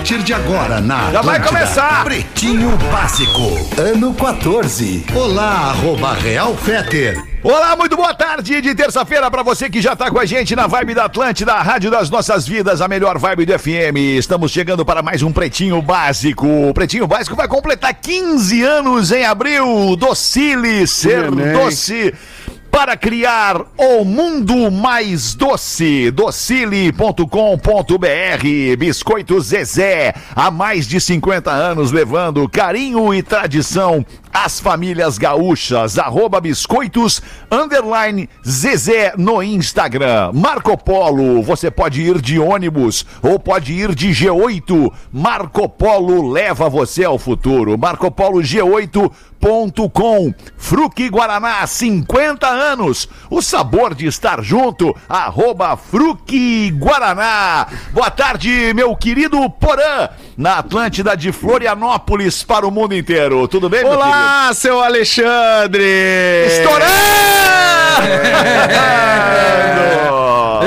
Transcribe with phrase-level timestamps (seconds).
[0.00, 2.04] A partir de agora, na Já vai começar.
[2.04, 3.42] Pretinho Básico,
[3.78, 5.04] ano 14.
[5.14, 7.22] Olá, arroba Real Feter.
[7.42, 10.66] Olá, muito boa tarde de terça-feira pra você que já tá com a gente na
[10.66, 13.96] Vibe da Atlântida, a rádio das nossas vidas, a melhor vibe do FM.
[14.18, 16.46] Estamos chegando para mais um Pretinho Básico.
[16.46, 19.96] O Pretinho Básico vai completar 15 anos em abril.
[19.96, 22.14] Docile, ser doce.
[22.70, 27.26] Para criar o mundo mais doce, docile.com.br,
[28.78, 36.40] Biscoito Zezé, há mais de 50 anos levando carinho e tradição às famílias gaúchas, arroba
[36.40, 37.20] biscoitos,
[37.50, 40.30] underline Zezé no Instagram.
[40.32, 46.68] Marco Polo, você pode ir de ônibus ou pode ir de G8, Marco Polo leva
[46.68, 49.10] você ao futuro, Marco Polo G8
[49.92, 53.08] com Fruque Guaraná, 50 anos.
[53.28, 57.66] O sabor de estar junto, arroba Fruque Guaraná.
[57.92, 63.48] Boa tarde, meu querido Porã, na Atlântida de Florianópolis para o mundo inteiro.
[63.48, 64.06] Tudo bem, meu querido?
[64.06, 65.82] Olá, seu Alexandre!
[66.46, 66.90] Estourando!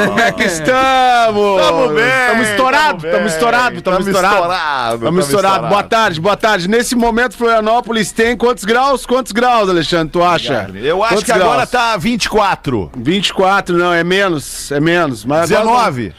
[0.06, 1.62] Como é que estamos?
[1.62, 4.38] Tamo bem, Estamos estourados, tamo estamos estourados, estamos tamo estourados.
[4.40, 5.70] estourado, tamo Estamos estourados.
[5.70, 6.68] Boa tarde, boa tarde.
[6.68, 9.06] Nesse momento, Florianópolis tem quantos graus?
[9.06, 10.70] Quantos graus, Alexandre, tu acha?
[10.76, 11.70] Eu acho Quantos que agora graus?
[11.72, 12.92] tá 24.
[12.96, 15.24] 24, não, é menos, é menos.
[15.26, 16.14] Mas agora- 19.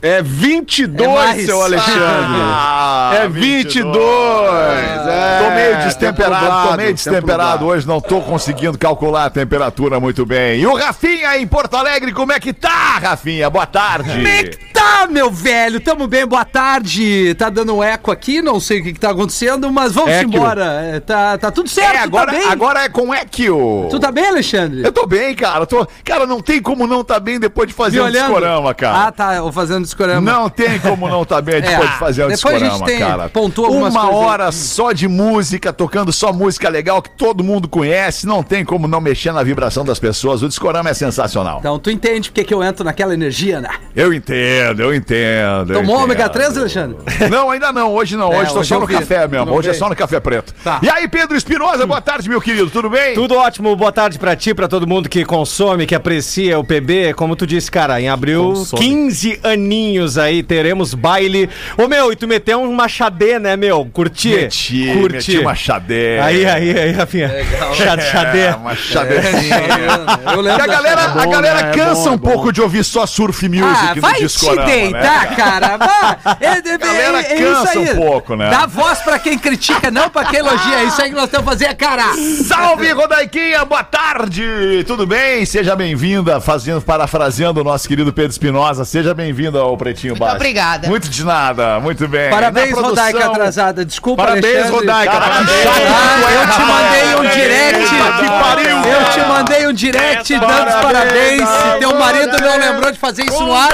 [0.00, 1.44] É 22, É mais.
[1.44, 1.96] seu Alexandre.
[2.00, 3.96] Ah, é 22.
[3.96, 10.24] É, tô meio destemperado, tô meio destemperado hoje, não tô conseguindo calcular a temperatura muito
[10.24, 10.60] bem.
[10.60, 13.50] E o Rafinha em Porto Alegre, como é que tá, Rafinha?
[13.50, 14.10] Boa tarde.
[14.10, 15.80] Como é que tá, meu velho?
[15.80, 17.34] Tamo bem, boa tarde.
[17.34, 20.64] Tá dando um eco aqui, não sei o que, que tá acontecendo, mas vamos embora.
[20.94, 22.48] É, tá, tá tudo certo, É, agora, tá bem?
[22.48, 23.88] agora é com Equio.
[23.90, 24.82] Tu tá bem, Alexandre?
[24.84, 25.66] Eu tô bem, cara.
[25.66, 25.86] Tô...
[26.04, 29.06] Cara, não tem como não tá bem depois de fazer Me um discorama, cara.
[29.06, 30.20] Ah, tá, eu fazendo discorama.
[30.32, 33.28] Não tem como não tá bem depois É, de fazer a gente discorama, tem- cara.
[33.28, 38.26] pontua algumas Uma hora só de música, tocando só música legal que todo mundo conhece.
[38.26, 40.42] Não tem como não mexer na vibração das pessoas.
[40.42, 41.58] O discorama é sensacional.
[41.60, 43.68] Então tu entende porque que eu entro naquela energia, né?
[43.94, 45.72] Eu entendo, eu entendo.
[45.72, 46.04] eu Tomou entendo.
[46.04, 46.96] ômega 3, Alexandre?
[47.30, 47.92] Não, ainda não.
[47.92, 48.32] Hoje não.
[48.32, 48.94] É, Hoje tô hoje só no vi.
[48.94, 49.46] café mesmo.
[49.46, 50.54] Não Hoje é só no café preto.
[50.62, 50.80] Tá.
[50.82, 52.70] E aí, Pedro Espinosa, boa tarde, meu querido.
[52.70, 53.14] Tudo bem?
[53.14, 57.14] Tudo ótimo, boa tarde pra ti, pra todo mundo que consome, que aprecia o PB.
[57.14, 61.48] Como tu disse, cara, em abril, 15 aninhos aí, teremos baile.
[61.76, 63.84] Ô meu, e tu meteu um machadê, né, meu?
[63.92, 64.28] Curti.
[64.30, 66.18] Meti, meti uma xadê.
[66.20, 67.30] Aí, aí, aí, Rafinha.
[67.74, 68.38] Chad, xadê.
[68.40, 69.56] É, uma xadrezinha.
[70.32, 70.62] Eu E lembro.
[70.62, 71.70] a galera, É bom, a galera né?
[71.70, 72.30] É cansa bom, é um bom.
[72.32, 75.36] pouco de ouvir só surf music Ah, no vai te discorama, deitar, né?
[75.36, 75.76] cara.
[75.76, 76.36] Vá.
[76.40, 77.90] É, é, galera é, é cansa isso aí.
[77.92, 78.50] um pouco, né?
[78.50, 80.76] Dá voz pra quem critica, não pra quem elogia.
[80.80, 82.04] É isso aí que nós temos que fazer, cara.
[82.46, 84.84] Salve, Rodaiquinha, boa tarde!
[84.86, 85.44] Tudo bem?
[85.46, 89.14] Seja bem-vinda, fazendo, parafraseando o nosso querido Pedro Espinosa, seja
[89.46, 90.36] bem-vinda ao Pretinho Básico.
[90.36, 90.88] obrigada.
[90.88, 92.30] Muito de nada, muito bem.
[92.30, 93.84] Parabéns, produção- Rodaica atrasada.
[93.84, 94.76] Desculpa, Parabéns, Alexandre.
[94.76, 95.12] Rodaica.
[95.12, 95.66] Parabéns.
[95.66, 97.86] Ah, é, eu te mandei um direct.
[97.86, 101.48] Que pariu, Eu te mandei um direct dando os parabéns.
[101.78, 103.72] Teu marido não lembrou de fazer isso no ar,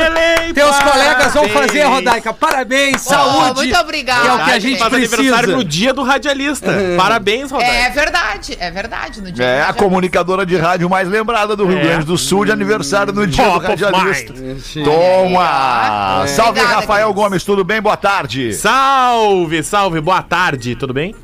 [0.55, 2.33] teus colegas vão fazer, Rodaica.
[2.33, 3.55] Parabéns, saúde.
[3.57, 4.23] muito obrigada.
[4.23, 5.57] Que é o que a gente faz aniversário precisa.
[5.57, 6.73] no dia do radialista.
[6.97, 7.73] Parabéns, Rodaica.
[7.73, 9.21] É verdade, é verdade.
[9.21, 11.83] No dia É a comunicadora de rádio mais lembrada do Rio É.
[11.83, 14.33] Grande do Sul de aniversário no dia do radialista.
[14.85, 15.52] Toma!
[16.29, 17.13] Salve, Obrigada, Rafael.
[17.13, 17.81] Gomes, tudo bem?
[17.81, 18.53] Boa tarde.
[18.55, 21.15] Salve, salve, boa tarde, tudo bem?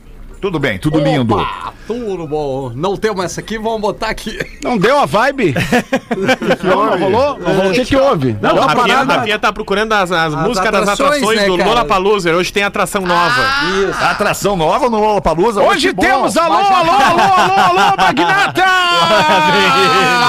[0.41, 1.35] Tudo bem, tudo lindo.
[1.35, 2.73] Opa, tudo bom.
[2.75, 4.39] Não temos essa aqui, vamos botar aqui.
[4.63, 5.55] Não deu a vibe?
[6.63, 7.39] não, não rolou?
[7.39, 7.71] Não rolou?
[7.71, 8.37] O que que houve?
[8.41, 9.15] Não, Deu a parada?
[9.15, 11.69] a Rafinha tá procurando as, as músicas das atrações, né, do cara?
[11.69, 12.33] Lollapalooza.
[12.35, 13.43] Hoje tem atração nova.
[13.83, 14.05] Isso.
[14.05, 15.63] Atração nova no Lollapalooza?
[15.63, 16.03] Hoje que bom.
[16.03, 18.65] temos alô, alô, alô, alô, alô, Magnata!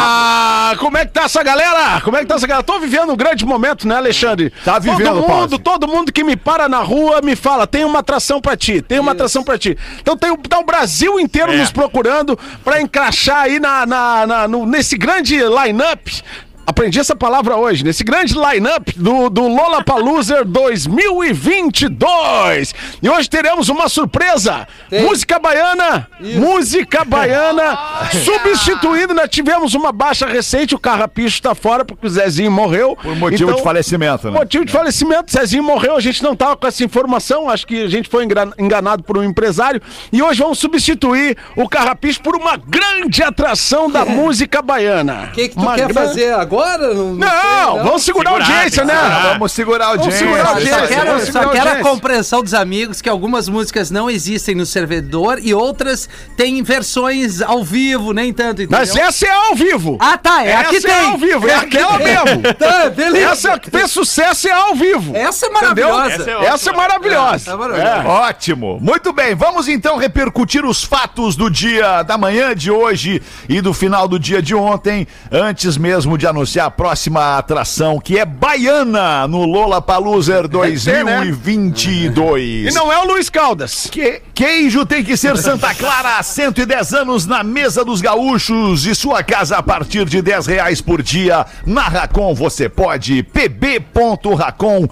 [0.78, 2.00] Como é que tá essa galera?
[2.02, 2.64] Como é que tá essa galera?
[2.64, 4.52] Tô vivendo um grande momento, né, Alexandre?
[4.64, 5.60] Tá vivendo, todo mundo, Pause.
[5.60, 9.00] todo mundo que me para na rua me fala, tem uma atração pra ti, tem
[9.00, 9.78] uma atração pra ti.
[10.02, 11.58] Então tem, o- tá o Brasil inteiro É.
[11.58, 16.22] nos procurando pra encaixar aí na, na- na- no- nesse grande line-up.
[16.70, 22.76] Aprendi essa palavra hoje, nesse grande line-up do, do Lollapalooza 2022.
[23.02, 24.68] E hoje teremos uma surpresa.
[25.02, 27.76] Música baiana, música baiana,
[28.24, 32.96] substituindo, nós tivemos uma baixa recente, o Carrapicho tá fora porque o Zezinho morreu.
[33.02, 34.38] Por motivo Então, de falecimento, né?
[34.38, 37.88] Motivo de falecimento, Zezinho morreu, a gente não tava com essa informação, acho que a
[37.88, 38.28] gente foi
[38.60, 39.82] enganado por um empresário.
[40.14, 45.30] E hoje vamos substituir o Carrapicho por uma grande atração da música baiana.
[45.30, 46.59] O que, que tu Uma quer gran- fazer agora?
[46.60, 46.94] Agora?
[46.94, 49.00] Não, Não, vamos segurar a audiência, tem que né?
[49.00, 49.30] segurar.
[49.34, 50.18] Vamos segurar a audiência.
[50.20, 50.82] segurar a Só audiência.
[50.82, 50.88] Aí.
[50.88, 51.84] quero, vamos só a quero a audiência.
[51.92, 57.64] compreensão dos amigos que algumas músicas não existem no servidor e outras têm versões ao
[57.64, 58.80] vivo, nem tanto, entendeu?
[58.80, 59.98] Mas essa é ao vivo.
[60.00, 60.92] Ah, tá, é essa aqui tem.
[60.92, 62.20] é ao vivo, é aquela mesmo.
[62.60, 63.32] Tá, beleza.
[63.32, 65.16] Essa que fez sucesso é ao vivo.
[65.16, 66.14] Essa é maravilhosa.
[66.14, 66.46] Essa é.
[66.46, 67.52] Essa é maravilhosa.
[67.52, 68.08] É maravilhosa.
[68.08, 68.80] Ótimo.
[68.82, 73.74] Muito bem, vamos então repercutir os fatos do dia da manhã de hoje e do
[73.74, 79.28] final do dia de ontem, antes mesmo de anunciar a próxima atração, que é Baiana
[79.28, 80.48] no Lola Paluser
[80.78, 81.18] ser, né?
[81.18, 82.74] 2022.
[82.74, 83.88] E não é o Luiz Caldas.
[83.92, 88.96] Que, queijo tem que ser Santa Clara há 110 anos na mesa dos gaúchos e
[88.96, 91.46] sua casa a partir de 10 reais por dia.
[91.66, 94.90] Na Racon você pode pb.racon.com.br.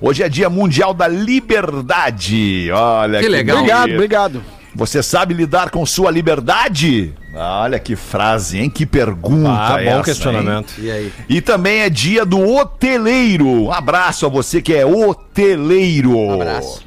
[0.00, 2.70] Hoje é Dia Mundial da Liberdade.
[2.72, 3.58] Olha Que legal.
[3.58, 4.42] Obrigado, obrigado.
[4.76, 7.14] Você sabe lidar com sua liberdade?
[7.34, 8.68] Olha que frase, hein?
[8.68, 10.02] Que pergunta Ah, essa, bom hein?
[10.04, 10.74] questionamento.
[10.78, 11.12] E aí?
[11.28, 13.46] E também é dia do hoteleiro.
[13.64, 16.16] Um abraço a você que é hoteleiro.
[16.16, 16.84] Um abraço.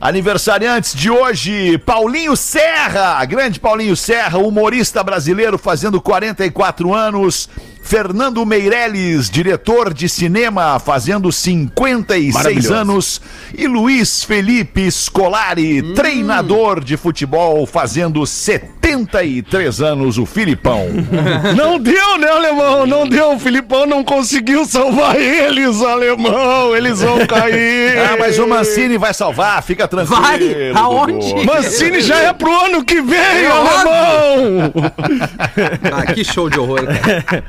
[0.00, 7.48] Aniversariantes de hoje, Paulinho Serra, grande Paulinho Serra, humorista brasileiro fazendo 44 anos.
[7.86, 12.74] Fernando Meirelles, diretor de cinema, fazendo 56 Maravilhoso.
[12.74, 13.20] anos.
[13.56, 20.86] E Luiz Felipe Scolari, treinador de futebol, fazendo 73 anos, o Filipão.
[21.54, 22.86] Não deu, né, alemão?
[22.86, 23.34] Não deu.
[23.34, 26.74] O Filipão não conseguiu salvar eles, alemão.
[26.74, 27.98] Eles vão cair.
[27.98, 30.20] Ah, mas o Mancini vai salvar, fica tranquilo.
[30.22, 30.70] Vai?
[30.74, 31.34] Aonde?
[31.34, 31.44] Dudu.
[31.44, 34.72] Mancini já é pro ano que vem, É alemão.
[35.92, 37.44] Ah, que show de horror, cara.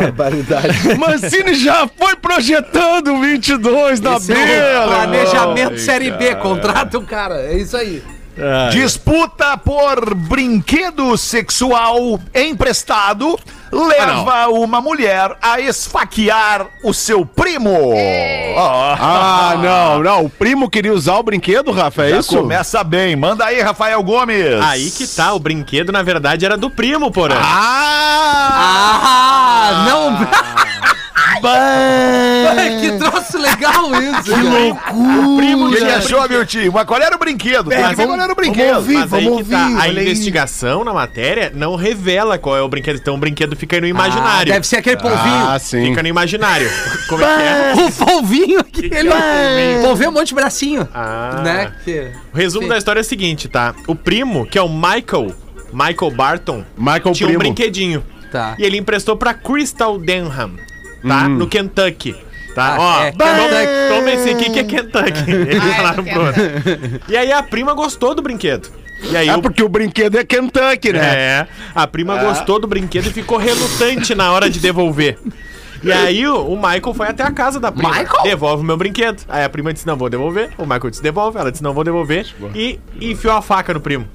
[0.00, 0.68] Barbaridade.
[0.98, 4.88] Mancini já foi projetando o 22 na Esse é B, o alemão.
[4.88, 6.34] planejamento Série B.
[6.36, 7.40] Contrata o cara.
[7.42, 8.02] É isso aí.
[8.70, 13.38] Disputa por brinquedo sexual emprestado
[13.70, 17.70] leva uma mulher a esfaquear o seu primo.
[18.56, 20.24] Ó, Ah, não, não.
[20.26, 22.36] O primo queria usar o brinquedo, Rafa, é já isso?
[22.36, 23.16] começa bem.
[23.16, 24.60] Manda aí, Rafael Gomes.
[24.62, 27.36] Aí que tá, o brinquedo na verdade era do primo, porra.
[28.52, 30.12] Ah, não.
[32.80, 34.22] que troço legal isso.
[34.24, 36.72] Que O primo que ele achou, meu tio?
[36.72, 37.68] Mas qual era o brinquedo?
[37.70, 38.84] Tem que ver qual era o brinquedo.
[38.92, 42.96] Mas aí que tá, a investigação na matéria não revela qual é o brinquedo.
[42.96, 44.52] Então o brinquedo fica aí no imaginário.
[44.52, 45.48] deve ser aquele polvinho.
[45.48, 45.86] Ah, sim.
[45.86, 46.70] Fica no imaginário.
[47.08, 47.84] Como é que é?
[47.84, 49.08] O polvinho aquele.
[49.08, 50.88] O polvinho é um monte de bracinho.
[50.94, 51.40] Ah.
[51.44, 51.72] Né?
[51.84, 52.68] Que- O resumo Sim.
[52.70, 53.74] da história é o seguinte, tá?
[53.86, 55.34] O primo, que é o Michael,
[55.72, 57.38] Michael Barton, Michael tinha um Primo.
[57.38, 58.04] brinquedinho.
[58.30, 58.54] Tá.
[58.58, 60.52] E ele emprestou pra Crystal Denham,
[61.06, 61.28] tá?
[61.28, 62.14] No Kentucky.
[62.54, 62.76] Tá?
[62.76, 63.12] Ah, Ó, é,
[63.88, 65.30] toma, esse aqui que é Kentucky.
[65.30, 66.42] Eles Ah, é falaram pro outro.
[67.08, 68.68] E aí a prima gostou do brinquedo.
[69.10, 71.00] E aí É o porque o brinquedo é Kentucky, né?
[71.14, 75.18] É, a prima gostou do brinquedo e ficou relutante na hora de devolver.
[75.82, 77.88] E aí o, Michael foi até a casa da prima.
[77.88, 78.22] Michael?
[78.22, 79.22] Devolve o meu brinquedo.
[79.28, 80.50] Aí a prima disse, não, vou devolver.
[80.56, 81.38] O Michael disse, devolve.
[81.38, 82.26] Ela disse, não, vou devolver.
[82.54, 84.06] E, e enfiou a faca no primo.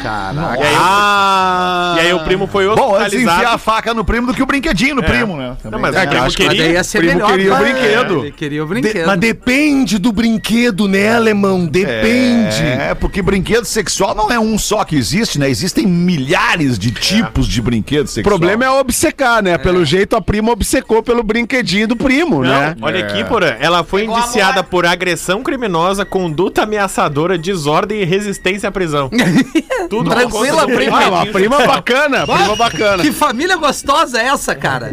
[0.00, 0.58] Caraca.
[0.58, 1.94] E aí, Ah!
[1.96, 3.58] e aí o primo foi Bom, antes de enfiar a hospitalizado.
[3.58, 5.56] faca no primo do que o brinquedinho no primo, né?
[5.64, 6.66] Não, mas É, o primo acho que queria...
[6.68, 7.30] ia ser primo melhor.
[7.32, 8.18] queria o brinquedo.
[8.20, 9.06] Ele queria o brinquedo.
[9.06, 11.66] Mas depende do brinquedo, né, alemão?
[11.66, 12.62] Depende.
[12.62, 15.48] É, porque brinquedo sexual não é um só que existe, né?
[15.50, 18.38] Existem milhares de tipos de brinquedo O sexual.
[18.38, 19.58] problema é obcecar, né?
[19.58, 22.76] Pelo jeito a prima obcecou pelo brinquedinho do primo, Não, né?
[22.80, 23.56] olha aqui, porra.
[23.60, 29.10] Ela foi Pegou indiciada por agressão criminosa, conduta ameaçadora, desordem e resistência à prisão.
[29.88, 31.04] Tudo Tranquila, prima.
[31.04, 33.02] Ah, uma prima bacana, prima bacana.
[33.02, 34.92] Que família gostosa é essa, cara?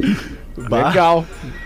[0.58, 1.26] Legal.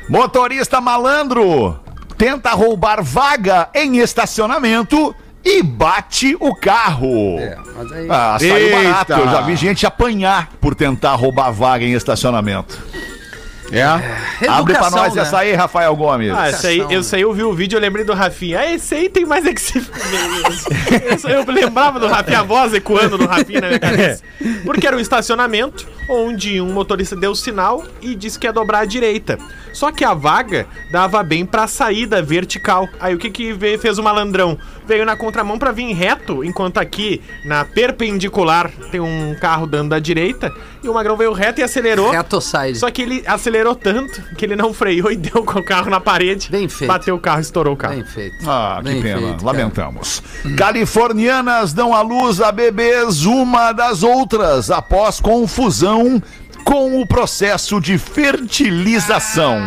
[0.10, 1.80] Motorista malandro
[2.18, 7.38] tenta roubar vaga em estacionamento e bate o carro.
[7.40, 8.08] É, mas aí.
[8.10, 8.84] Ah, saiu Eita.
[8.84, 9.12] barato.
[9.14, 12.82] Eu já vi gente apanhar por tentar roubar vaga em estacionamento.
[13.74, 14.48] É.
[14.48, 15.24] Abre pra nós né?
[15.24, 16.32] essa aí, Rafael Gomes.
[16.32, 18.60] Ah, esse aí, eu sei, eu vi o vídeo, eu lembrei do Rafinha.
[18.60, 19.80] Ah, esse aí tem mais é que se.
[21.28, 24.24] Eu lembrava do Rafinha, a voz ecoando do Rafinha na minha cabeça.
[24.64, 28.86] Porque era um estacionamento onde um motorista deu sinal e disse que ia dobrar à
[28.86, 29.40] direita.
[29.74, 32.88] Só que a vaga dava bem pra saída vertical.
[33.00, 34.58] Aí o que que veio- fez o malandrão?
[34.86, 40.00] Veio na contramão pra vir reto, enquanto aqui na perpendicular tem um carro dando da
[40.00, 40.52] direita.
[40.84, 42.12] E o magrão veio reto e acelerou.
[42.12, 42.78] Reto side.
[42.78, 46.00] Só que ele acelerou tanto que ele não freou e deu com o carro na
[46.00, 46.50] parede.
[46.52, 46.90] Bem feito.
[46.92, 47.96] Bateu o carro e estourou o carro.
[47.96, 48.36] Bem feito.
[48.48, 49.22] Ah, que Bem pena.
[49.22, 49.46] feito.
[49.46, 50.22] Lamentamos.
[50.58, 56.22] Californianas dão à luz a bebês uma das outras após confusão
[56.64, 59.60] com o processo de fertilização.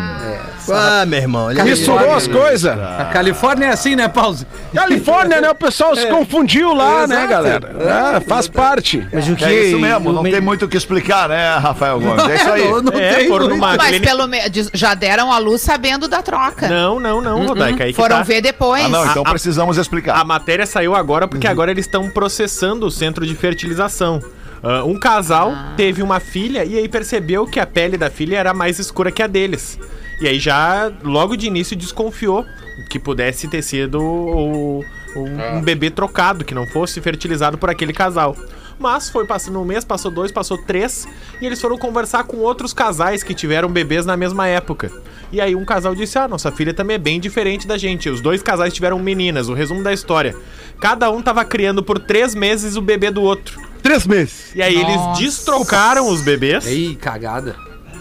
[0.69, 1.49] Ah, meu irmão.
[1.51, 2.77] ele- Misturou as coisas.
[2.77, 4.45] A Califórnia é assim, né, Pause?
[4.75, 5.49] Califórnia, né?
[5.51, 7.29] O pessoal se confundiu lá, né, Exato.
[7.29, 8.17] galera?
[8.17, 9.07] É, faz parte.
[9.13, 12.29] Mas o que É isso mesmo, não tem muito o que explicar, né, Rafael Gomes?
[12.29, 12.65] É isso aí.
[12.69, 13.61] Não, não É, tem foram muito.
[13.61, 16.69] numa Mas clínica- pelo menos já deram a luz sabendo da troca.
[16.69, 17.85] Não, não, não, Rodaica.
[17.85, 18.23] aí que Foram tá.
[18.25, 18.85] ver depois.
[18.85, 20.17] Ah, não, então A- a- precisamos explicar.
[20.21, 24.21] A matéria saiu agora porque agora eles estão processando o centro de fertilização.
[24.63, 28.53] Ah, um casal teve uma filha e aí percebeu que a pele da filha era
[28.55, 29.79] mais escura que a deles.
[30.21, 32.45] E aí já, logo de início, desconfiou
[32.91, 34.85] que pudesse ter sido o-
[35.15, 38.37] um, um bebê trocado, que não fosse fertilizado por aquele casal.
[38.79, 41.09] Mas foi passando um mês, passou dois, passou três,
[41.41, 44.91] e eles foram conversar com outros casais que tiveram bebês na mesma época.
[45.33, 48.11] E aí um casal disse: Ah, nossa filha também é bem diferente da gente.
[48.11, 50.35] Os dois casais tiveram meninas, o resumo da história.
[50.79, 53.59] Cada um tava criando por três meses o bebê do outro.
[53.87, 54.47] Três meses.
[54.53, 55.23] E aí eles Nossa.
[55.23, 57.55] destrocaram os bebês, Ih, cagada.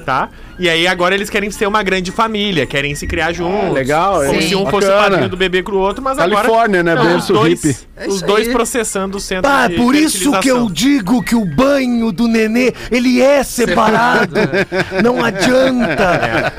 [0.05, 0.29] Tá?
[0.57, 3.74] E aí agora eles querem ser uma grande família, querem se criar juntos.
[3.74, 4.47] legal, Como Sim.
[4.47, 5.09] se um fosse Bacana.
[5.09, 6.43] padrinho do bebê pro outro, mas agora...
[6.47, 6.95] Califórnia, né?
[6.95, 7.88] Não, os Berço dois.
[7.97, 8.53] É os isso dois aí.
[8.53, 10.71] processando o centro Ah, de por isso que eu fertilização.
[10.71, 14.35] digo que o banho do nenê, ele é separado.
[15.03, 16.53] Não adianta.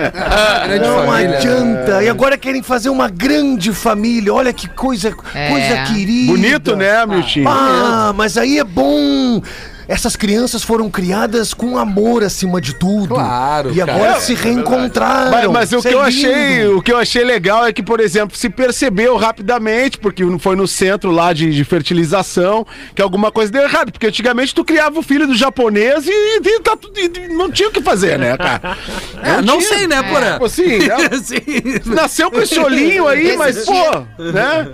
[0.66, 1.36] Grande Não família.
[1.38, 2.02] adianta.
[2.02, 4.32] E agora querem fazer uma grande família.
[4.34, 5.48] Olha que coisa, É.
[5.50, 6.32] coisa querida.
[6.32, 7.48] Bonito, né, Miltinho?
[7.48, 9.40] Ah, mas aí é bom.
[9.88, 13.14] Essas crianças foram criadas com amor acima de tudo.
[13.14, 14.20] Claro, E agora cara.
[14.20, 15.30] se reencontraram.
[15.30, 16.08] Mas, mas o que é eu lindo.
[16.08, 20.38] achei, o que eu achei legal é que, por exemplo, se percebeu rapidamente, porque não
[20.38, 23.92] foi no centro lá de, de fertilização, que alguma coisa deu errado.
[23.92, 26.10] Porque antigamente tu criava o filho do japonês e,
[26.44, 28.76] e tá e não tinha o que fazer, né, cara?
[29.22, 29.68] É, não tinha.
[29.68, 30.32] sei, né, Porã?
[30.32, 30.96] Tipo assim, né?
[31.22, 31.90] Sim.
[31.94, 34.68] nasceu com esse olhinho aí, Esse mas, dia- pô, né?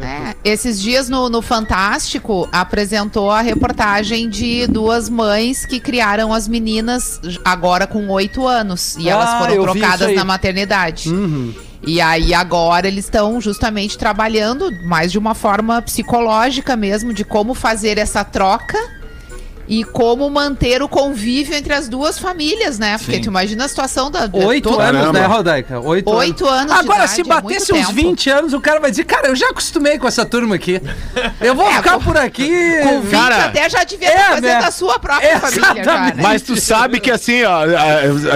[0.44, 6.46] É, esses dias no, no Fantástico apresentou a reportagem de duas mães que criaram as
[6.48, 8.96] meninas agora com oito anos.
[8.96, 11.10] E elas Ah, foram vi isso trocadas na maternidade.
[11.84, 17.54] E aí agora eles estão justamente trabalhando mais de uma forma psicológica mesmo, de como
[17.54, 18.78] fazer essa troca.
[19.74, 22.98] E como manter o convívio entre as duas famílias, né?
[22.98, 24.28] Porque tu imagina a situação da.
[24.30, 25.18] Oito todo- anos, Caramba.
[25.20, 25.80] né, Rodaica?
[25.80, 27.92] Oito, Oito anos de Agora, idade, se é batesse muito uns tempo.
[28.08, 30.78] 20 anos, o cara vai dizer, cara, eu já acostumei com essa turma aqui.
[31.40, 32.50] Eu vou É, ficar com- por aqui.
[32.82, 34.64] Com 20 Cara, até já devia é, estar fazendo né?
[34.66, 36.16] a sua própria família, já, Exatamente.
[36.16, 36.22] né?
[36.22, 37.62] Mas tu sabe que assim, ó,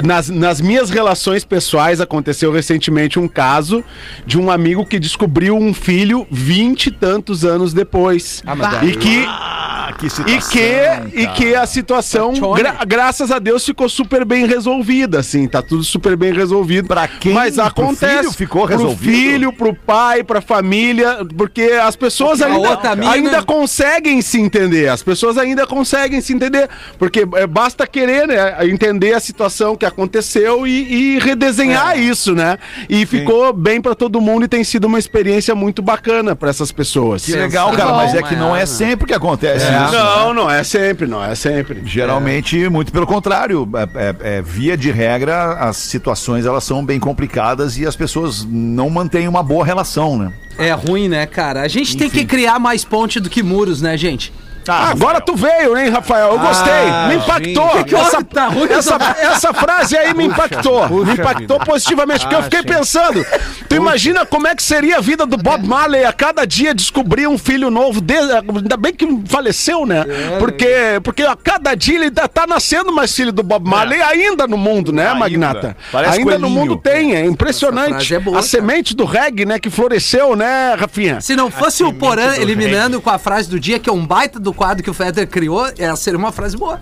[0.04, 3.84] nas, nas minhas relações pessoais aconteceu recentemente um caso
[4.24, 8.42] de um amigo que descobriu um filho vinte e tantos anos depois.
[8.46, 9.26] Ah, E que
[9.88, 12.60] Ah, que e situação, que, e que a situação, Tchone.
[12.60, 16.88] gra- graças a Deus, ficou super bem resolvida, assim, tá tudo super bem resolvido.
[16.88, 17.32] Pra quem?
[17.32, 18.16] Mas Pro acontece.
[18.18, 18.98] filho ficou Pro resolvido?
[19.12, 24.40] filho, pro pai, pra família, porque as pessoas A ainda, outra mina- ainda conseguem se
[24.40, 29.76] entender, as pessoas ainda conseguem se entender, porque é, basta querer, né, entender a situação
[29.76, 32.58] que aconteceu e, e redesenhar isso, né?
[32.88, 36.72] E ficou bem pra todo mundo e tem sido uma experiência muito bacana pra essas
[36.72, 37.24] pessoas.
[37.24, 38.66] Que legal, cara, mas é que não é Amanhã.
[38.66, 39.75] sempre que acontece isso.
[39.80, 39.88] Né?
[39.92, 41.82] Não, não é sempre, não é sempre.
[41.84, 43.68] Geralmente, muito pelo contrário.
[43.74, 48.44] É, é- é, via de regra, as situações elas são bem complicadas e as pessoas
[48.48, 50.32] não mantêm uma boa relação, né?
[50.58, 51.62] É ruim, né, cara?
[51.62, 52.20] A gente tem Enfim.
[52.20, 54.32] que criar mais ponte do que muros, né, gente?
[54.68, 56.32] Ah, agora tu veio, hein, Rafael?
[56.32, 56.72] Eu gostei.
[56.72, 57.84] Ah, me impactou.
[57.84, 58.24] que essa?
[58.24, 60.88] Tá ruim essa, essa frase aí me impactou.
[61.04, 63.24] me impactou positivamente, porque eu fiquei pensando.
[63.76, 67.26] Tu imagina como é que seria a vida do Bob Marley a cada dia descobrir
[67.26, 68.00] um filho novo.
[68.00, 70.04] de- ainda bem que faleceu, né?
[70.38, 70.66] porque,
[71.02, 74.56] porque a cada dia ele tá- tá nascendo mais filho do Bob Marley ainda no
[74.56, 75.18] mundo, né, Ainda.
[75.18, 75.76] Magnata?
[75.92, 76.60] Parece ainda no coelhinho.
[76.60, 78.14] mundo tem, é impressionante.
[78.14, 78.46] é boa, a cara.
[78.48, 81.20] semente do reggae, né, que floresceu, né, Rafinha?
[81.20, 84.06] Se não fosse o Porã do eliminando com a frase do dia, que é um
[84.06, 86.80] baita do quadro que o Feder criou, essa seria uma frase boa.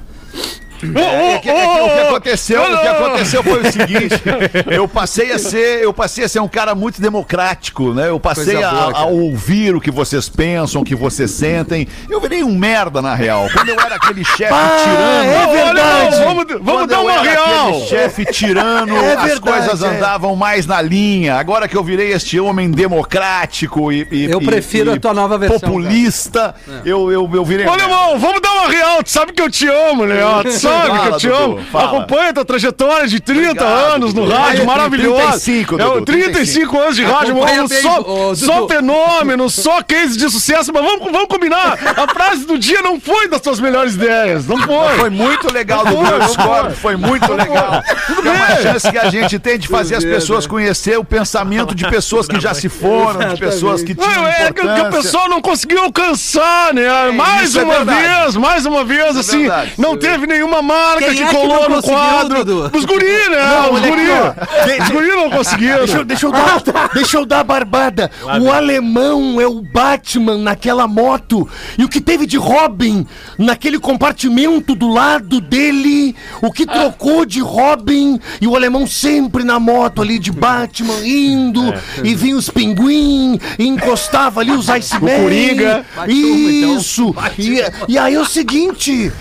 [0.95, 4.14] É que, é que o que aconteceu, o que aconteceu foi o seguinte:
[4.71, 8.09] eu passei a ser, eu passei a ser um cara muito democrático, né?
[8.09, 11.87] Eu passei a, a ouvir o que vocês pensam, o que vocês sentem.
[12.09, 13.49] Eu virei um merda na real.
[13.53, 15.31] Quando eu era aquele chefe tirano.
[15.31, 16.17] é verdade.
[16.17, 17.81] Olha, vamos vamos dar uma real.
[17.87, 19.87] chefe tirano, É as verdade, coisas é.
[19.88, 21.37] andavam mais na linha.
[21.37, 25.38] Agora que eu virei este homem democrático e, e- Eu prefiro e a tua nova
[25.38, 27.67] versão, populista, eu, eu, eu virei.
[27.67, 27.87] Ô, merda.
[27.87, 29.03] Leão, vamos dar uma real.
[29.03, 30.43] Tu sabe que eu te amo, Leão.
[30.43, 31.61] Tu sabe eu Fala, te Dudu, amo.
[31.73, 31.85] fala.
[31.87, 34.35] Acompanha tua trajetória de 30 Obrigado, anos no Dudu.
[34.37, 35.21] rádio, É, maravilhoso.
[35.23, 38.69] 35, é, Dudu, 35 anos de rádio, Acompanha mano, bem, só, ô, só Dudu.
[38.75, 40.73] fenômeno, só case de sucesso.
[40.73, 41.78] Mas vamos, vamos combinar.
[41.97, 44.47] A frase do dia não foi das tuas melhores ideias.
[44.47, 44.95] Não foi.
[44.99, 46.04] Foi muito legal, Dudu.
[46.07, 46.75] Eu discordo.
[46.76, 47.83] Foi muito legal.
[48.25, 51.88] é uma chance que a gente tem de fazer as pessoas conhecer o pensamento de
[51.88, 55.02] pessoas que já se foram, de pessoas que tinham Não, é que, que a importância.
[55.02, 56.85] pessoa não conseguiu alcançar, né?
[57.12, 58.00] mais isso é uma verdade.
[58.02, 61.26] vez, mais uma vez, assim, verdade, isso não é teve nenhuma marca Quem que é
[61.26, 62.44] que colou não no quadro.
[62.44, 62.71] Dudu?
[62.76, 63.68] Os guri, né?
[63.71, 64.83] os guri.
[64.83, 65.78] Os guri não conseguiram.
[65.78, 66.62] Deixa, eu- deixa eu dar,
[66.94, 68.11] deixa eu dar a barbada.
[68.42, 71.49] O alemão é o Batman naquela moto.
[71.78, 73.06] E o que teve de Robin
[73.38, 76.16] naquele compartimento do lado dele.
[76.42, 78.18] O que trocou de Robin.
[78.40, 81.73] E o alemão sempre na moto ali de Batman indo.
[82.02, 83.38] E vinha os pinguim.
[83.59, 85.23] E encostava ali os Iceman.
[85.23, 85.85] Coringa.
[86.09, 87.14] Isso.
[87.38, 87.61] E,
[87.92, 89.12] e aí é o seguinte.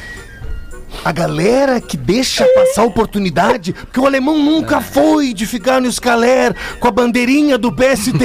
[1.06, 5.88] A galera que deixa passar a oportunidade, porque o alemão nunca foi de ficar no
[5.88, 8.14] escaler com a bandeirinha do PSTU.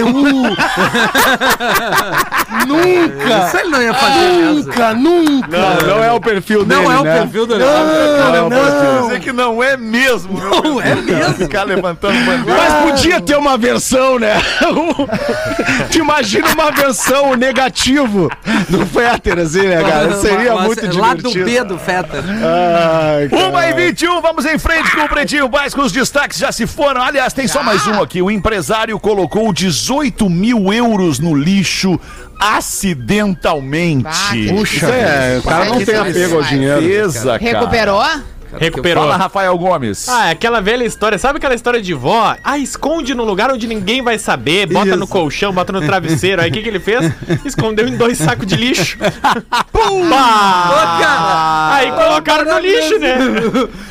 [2.67, 3.47] nunca!
[3.47, 4.55] Isso ele não ia fazer mesmo.
[4.65, 5.59] Nunca, nunca!
[5.59, 7.19] Não, não é o perfil dele, Não é o né?
[7.21, 9.03] perfil do Não, não!
[9.09, 11.35] Dizer que não é mesmo, Não é mesmo.
[11.35, 12.61] Ficar levantando bandeira.
[12.61, 14.37] Mas podia ter uma versão, né?
[15.91, 18.31] Te imagina uma versão negativo
[18.69, 20.13] do Fetter, assim, né, cara?
[20.21, 21.01] Seria Mas- muito divertido.
[21.01, 22.23] Lá do B do Fetter.
[22.69, 23.49] Ai, cara.
[23.49, 25.83] Uma e 21, vamos em frente com o Pretinho Básico.
[25.83, 27.03] Os destaques já se foram.
[27.03, 28.21] Aliás, tem só mais um aqui.
[28.23, 31.99] O empresário colocou 18 mil euros no lixo
[32.41, 34.07] acidentalmente.
[34.07, 36.81] Ah, Puxa, é, o cara não tem apego ao dinheiro.
[36.81, 37.39] Beleza, cara.
[37.39, 38.03] Recuperou?
[38.57, 39.05] Recuperou.
[39.05, 40.09] Fala, Rafael Gomes.
[40.09, 41.19] Ah, é aquela velha história.
[41.19, 42.35] Sabe aquela história de vó?
[42.43, 44.67] Ah, esconde num lugar onde ninguém vai saber.
[44.67, 46.41] Bota no colchão, bota no travesseiro.
[46.41, 47.13] Aí o que, que ele fez?
[47.45, 48.97] Escondeu em dois sacos de lixo.
[49.73, 50.09] Pum!
[50.11, 51.71] Pá!
[51.75, 53.17] Aí colocaram no lixo, né?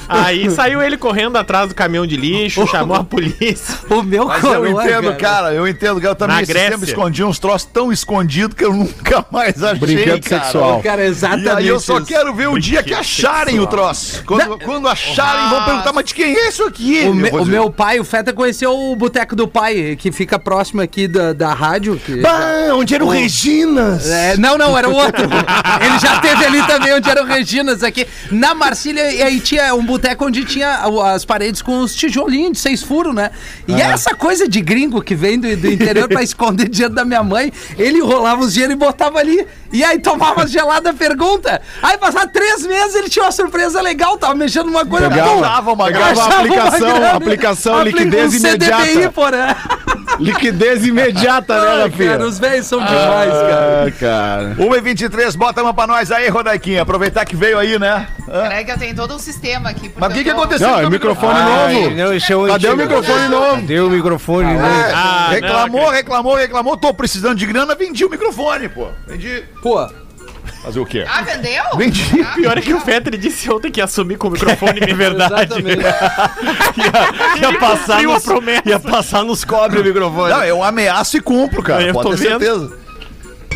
[0.10, 3.78] Aí saiu ele correndo atrás do caminhão de lixo, chamou a polícia.
[3.90, 5.54] O meu Mas eu coroa, entendo, cara.
[5.54, 6.84] eu entendo que eu também Na esse Grécia.
[6.86, 10.44] escondi uns troços tão escondidos que eu nunca mais achei, Brinquedo cara.
[10.44, 10.82] sexual.
[10.82, 12.06] Cara, E exatamente aí eu só isso.
[12.08, 14.24] quero ver o dia que acharem o troço.
[14.26, 17.04] Quando, quando acharem, vão perguntar, mas de quem é isso aqui?
[17.08, 20.82] O, me- o meu pai, o Feta, conheceu o Boteco do Pai, que fica próximo
[20.82, 22.00] aqui da, da rádio.
[22.06, 24.08] que- Bah, onde era o Reginas?
[24.10, 25.24] É, não, não, era o outro.
[25.84, 28.06] Ele já teve ali também, onde era o Reginas aqui.
[28.32, 32.54] Na Marcília, e aí tinha um boteco onde tinha o- as paredes com os tijolinhos
[32.54, 33.32] de seis furos, né?
[33.68, 37.24] E essa coisa de gringo que vem do, do interior pra esconder dinheiro da minha
[37.24, 39.46] mãe, ele enrolava os dinheiro e botava ali.
[39.72, 41.62] E aí tomava gelada pergunta.
[41.82, 45.74] Aí passava três meses, ele tinha uma surpresa legal, tava mexendo numa coisa pum, Achava
[45.74, 46.22] uma pegava grana.
[46.22, 48.86] a achava uma aplicação, grana, aplicação, aplica liquidez um imediata.
[48.86, 49.40] CDBI, porém.
[50.20, 53.86] Liquidez imediata, né, Ai, cara, os velhos são demais, cara.
[53.88, 54.56] Ah, cara.
[54.58, 56.82] 1 e 23 bota uma pra nós aí, Rodaiquinha.
[56.82, 58.08] Aproveitar que veio aí, né?
[58.26, 59.92] Peraí que eu tenho todo um sistema aqui.
[59.96, 60.68] Mas o que, eu que aconteceu?
[60.68, 61.96] Não, com é o microfone Ai, novo.
[61.96, 63.56] Não, o Cadê o microfone novo?
[63.56, 64.66] Cadê o microfone novo?
[64.94, 66.78] Ah, reclamou, não, reclamou, reclamou.
[66.78, 68.88] Tô precisando de grana, vendi o microfone, pô.
[69.06, 69.44] Vendi.
[69.68, 69.90] Pô,
[70.64, 71.06] Fazer o quê?
[71.08, 71.64] Ah, vendeu?
[71.78, 72.04] Vendi.
[72.36, 75.54] Pior é que o Fetter disse ontem que ia assumir com o microfone de verdade.
[75.54, 75.84] exatamente.
[77.42, 78.26] Ia passar, nos,
[78.66, 80.32] ia passar nos cobre o microfone.
[80.34, 81.84] Não, eu ameaço e cumpro, cara.
[81.84, 82.40] Eu Pode tô ter vendo.
[82.40, 82.78] certeza.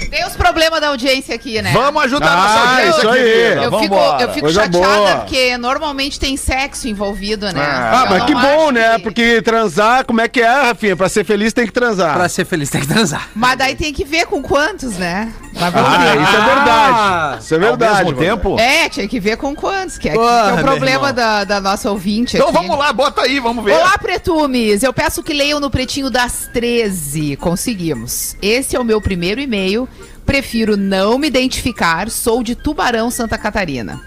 [0.09, 1.71] Tem os problemas da audiência aqui, né?
[1.73, 3.23] Vamos ajudar Ah, nossa audiência, isso aí.
[3.23, 3.63] querida.
[3.63, 5.15] Eu fico, eu fico Coisa chateada boa.
[5.17, 7.61] porque normalmente tem sexo envolvido, né?
[7.61, 8.95] Ah, Ah, mas Eu que bom, né?
[8.97, 10.95] que- Porque transar, como é que é, Rafinha?
[10.95, 12.13] Pra ser feliz tem que transar.
[12.15, 13.29] pra ser feliz tem que transar.
[13.35, 15.31] Mas daí tem que ver com quantos, né?
[15.53, 16.21] Mas vamos Ah, ver.
[16.21, 17.43] isso é verdade.
[17.43, 17.93] Isso é Ao verdade.
[17.93, 18.31] mesmo Rodaica.
[18.35, 18.59] tempo?
[18.59, 21.61] É, tinha que ver com quantos, que é, que Porra, é o problema da, da
[21.61, 22.57] nossa ouvinte Então aqui.
[22.57, 23.73] vamos lá, bota aí, vamos ver.
[23.73, 24.83] Olá, Pretumes!
[24.83, 27.35] Eu peço que leiam no Pretinho das 13.
[27.37, 28.35] Conseguimos.
[28.41, 29.87] Esse é o meu primeiro e-mail.
[30.25, 32.09] Prefiro não me identificar.
[32.09, 33.99] Sou de Tubarão, Santa Catarina.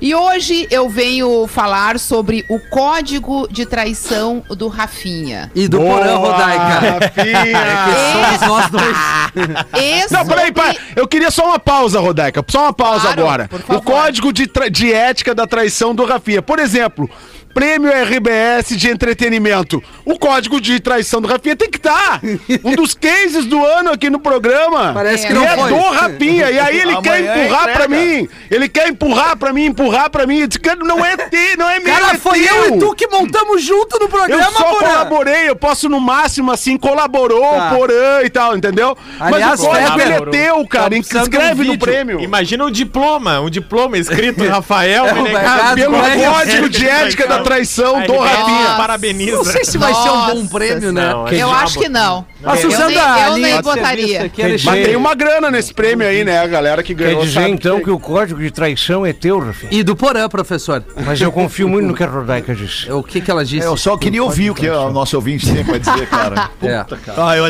[0.00, 5.50] E hoje eu venho falar sobre o código de traição do Rafinha.
[5.54, 6.98] E do Boa, Porã Rodaica.
[7.06, 7.64] Rafinha.
[8.38, 10.10] Somos nós dois.
[10.10, 10.76] Não, peraí, peraí.
[10.94, 12.44] Eu queria só uma pausa, Rodaica.
[12.48, 13.50] Só uma pausa Claro, agora.
[13.68, 16.42] O código de, tra- de ética da traição do Rafinha.
[16.42, 17.08] Por exemplo,
[17.54, 19.82] prêmio RBS de entretenimento.
[20.04, 22.20] O código de traição do Rafinha tem que estar.
[22.64, 24.92] Um dos cases do ano aqui no programa.
[24.92, 25.68] Parece É, que E não é foi.
[25.70, 26.50] do Rafinha.
[26.50, 27.78] E aí ele quer Amanhã empurrar entrega.
[27.78, 28.28] pra mim.
[28.50, 30.40] Ele quer empurrar pra mim, empurrar pra mim.
[30.40, 31.94] Eu "Cara, Não é ter, não é meu.
[31.94, 34.88] Cara, é foi teu." eu e tu que montamos junto no Eu programa, só Porã.
[34.88, 37.70] colaborei, eu posso no máximo assim, colaborou, Tá.
[37.74, 38.96] porã e tal, entendeu?
[39.20, 42.20] Aliás, Mas o código ele é teu, cara, tá precisando inscreve de um no prêmio.
[42.20, 45.70] Imagina um diploma, um diploma escrito Rafael É, Menegado.
[45.70, 48.74] obrigado, Pelo código de ética da traição do Rafinha.
[48.76, 49.36] Parabeniza.
[49.36, 51.10] Não sei se vai ser um bom prêmio, né?
[51.10, 51.54] Não, é Eu diabo.
[51.54, 52.26] acho que não.
[52.44, 54.30] A eu Suzana nem, eu nem botaria.
[54.64, 56.40] Mas tem uma grana nesse prêmio aí, né?
[56.40, 57.22] A galera que Quer ganhou.
[57.22, 59.72] dizer sabe então que o código de traição é teu, Rafinha?
[59.72, 60.84] E do Porã, professor.
[61.06, 62.90] Mas eu confio muito no que a Rodaica disse.
[62.90, 63.66] O que que ela disse?
[63.66, 66.50] Eu só queria ouvir o que o nosso ouvinte tem pra dizer, cara.
[66.64, 66.84] É.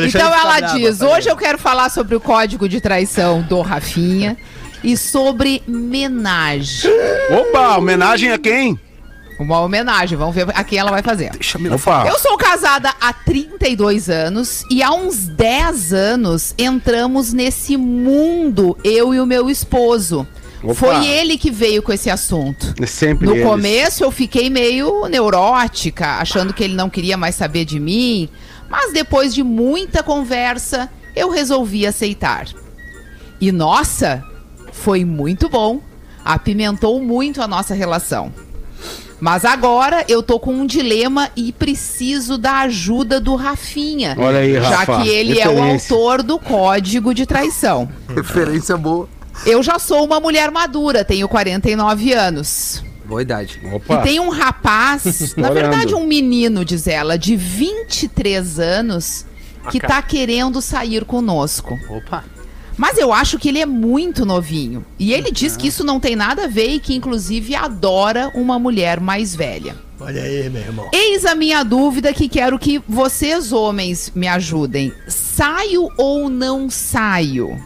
[0.07, 4.35] Então ela diz: hoje eu quero falar sobre o código de traição do Rafinha
[4.83, 6.91] e sobre menagem.
[7.31, 8.79] Opa, homenagem a quem?
[9.37, 11.31] Uma homenagem, vamos ver a quem ela vai fazer.
[11.73, 12.05] Opa.
[12.07, 19.13] Eu sou casada há 32 anos e há uns 10 anos entramos nesse mundo, eu
[19.13, 20.25] e o meu esposo.
[20.63, 20.73] Opa.
[20.73, 22.73] Foi ele que veio com esse assunto.
[22.87, 23.45] Sempre No eles.
[23.45, 28.29] começo eu fiquei meio neurótica, achando que ele não queria mais saber de mim,
[28.69, 32.45] mas depois de muita conversa, eu resolvi aceitar.
[33.39, 34.23] E nossa,
[34.71, 35.81] foi muito bom.
[36.23, 38.33] Apimentou muito a nossa relação.
[39.25, 44.15] Mas agora eu tô com um dilema e preciso da ajuda do Rafinha.
[44.19, 47.89] Olha aí, Já Rafa, que ele é o autor do código de traição.
[48.07, 49.09] Referência boa.
[49.43, 52.83] Eu já sou uma mulher madura, tenho 49 anos.
[53.03, 53.59] Boa idade.
[53.73, 53.95] Opa.
[53.95, 59.25] E tem um rapaz, na verdade um menino, diz ela, de 23 anos,
[59.71, 61.75] que tá querendo sair conosco.
[61.89, 62.23] Opa.
[62.77, 64.85] Mas eu acho que ele é muito novinho.
[64.99, 68.59] E ele diz que isso não tem nada a ver e que, inclusive, adora uma
[68.59, 69.75] mulher mais velha.
[69.99, 70.89] Olha aí, meu irmão.
[70.93, 74.93] Eis a minha dúvida que quero que vocês, homens, me ajudem.
[75.07, 77.57] Saio ou não saio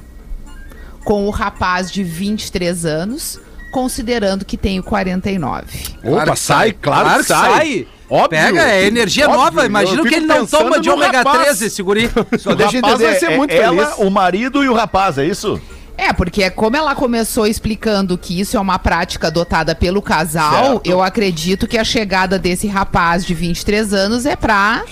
[1.04, 3.40] com o rapaz de 23 anos,
[3.72, 5.98] considerando que tenho 49?
[6.04, 7.88] Opa, sai, claro, que sai.
[8.10, 8.30] Óbvio.
[8.30, 9.66] Pega, é energia Óbvio, nova.
[9.66, 11.42] Imagina que ele não toma de ômega rapaz.
[11.44, 12.10] 3 esse guri.
[12.40, 14.08] Só deixa eu rapaz entender, vai ser é- muito ela, feliz.
[14.08, 15.60] o marido e o rapaz, é isso?
[15.98, 20.82] É, porque como ela começou explicando que isso é uma prática adotada pelo casal, Certo.
[20.90, 24.84] eu acredito que a chegada desse rapaz de 23 anos é pra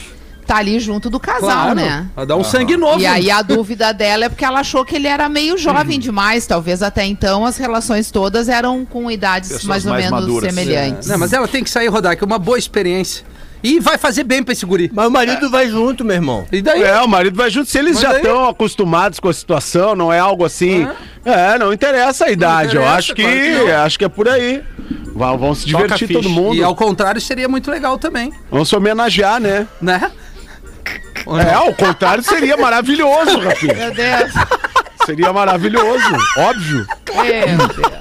[0.47, 2.07] tá ali junto do casal, né?
[2.15, 2.99] Vai dar um sangue novo.
[2.99, 6.47] E aí a dúvida dela é porque ela achou que ele era meio jovem demais.
[6.47, 10.53] Talvez até então as relações todas eram com idades Pessoas mais ou mais menos maduras.
[10.53, 11.09] semelhantes.
[11.09, 13.25] Não, mas ela tem que sair rodar, que é uma boa experiência.
[13.63, 14.89] E vai fazer bem pra esse guri.
[14.93, 16.45] Mas o marido vai junto, meu irmão.
[16.51, 16.83] E daí?
[16.83, 17.69] É, o marido vai junto.
[17.69, 20.87] Se eles Mas já estão acostumados com a situação, não é algo assim.
[21.25, 22.75] É, não interessa a idade.
[22.75, 24.63] eu interessa, acho que, claro que acho que é por aí.
[25.13, 26.55] Vão, vão se divertir todo mundo.
[26.55, 29.67] E ao contrário, seria muito legal também, Vão se homenagear, né?
[29.81, 30.11] né?
[31.35, 33.73] É, ao contrário seria maravilhoso, Rafinha.
[33.73, 34.31] Meu Deus.
[35.05, 36.85] Seria maravilhoso, óbvio.
[37.15, 37.96] Meu Deus.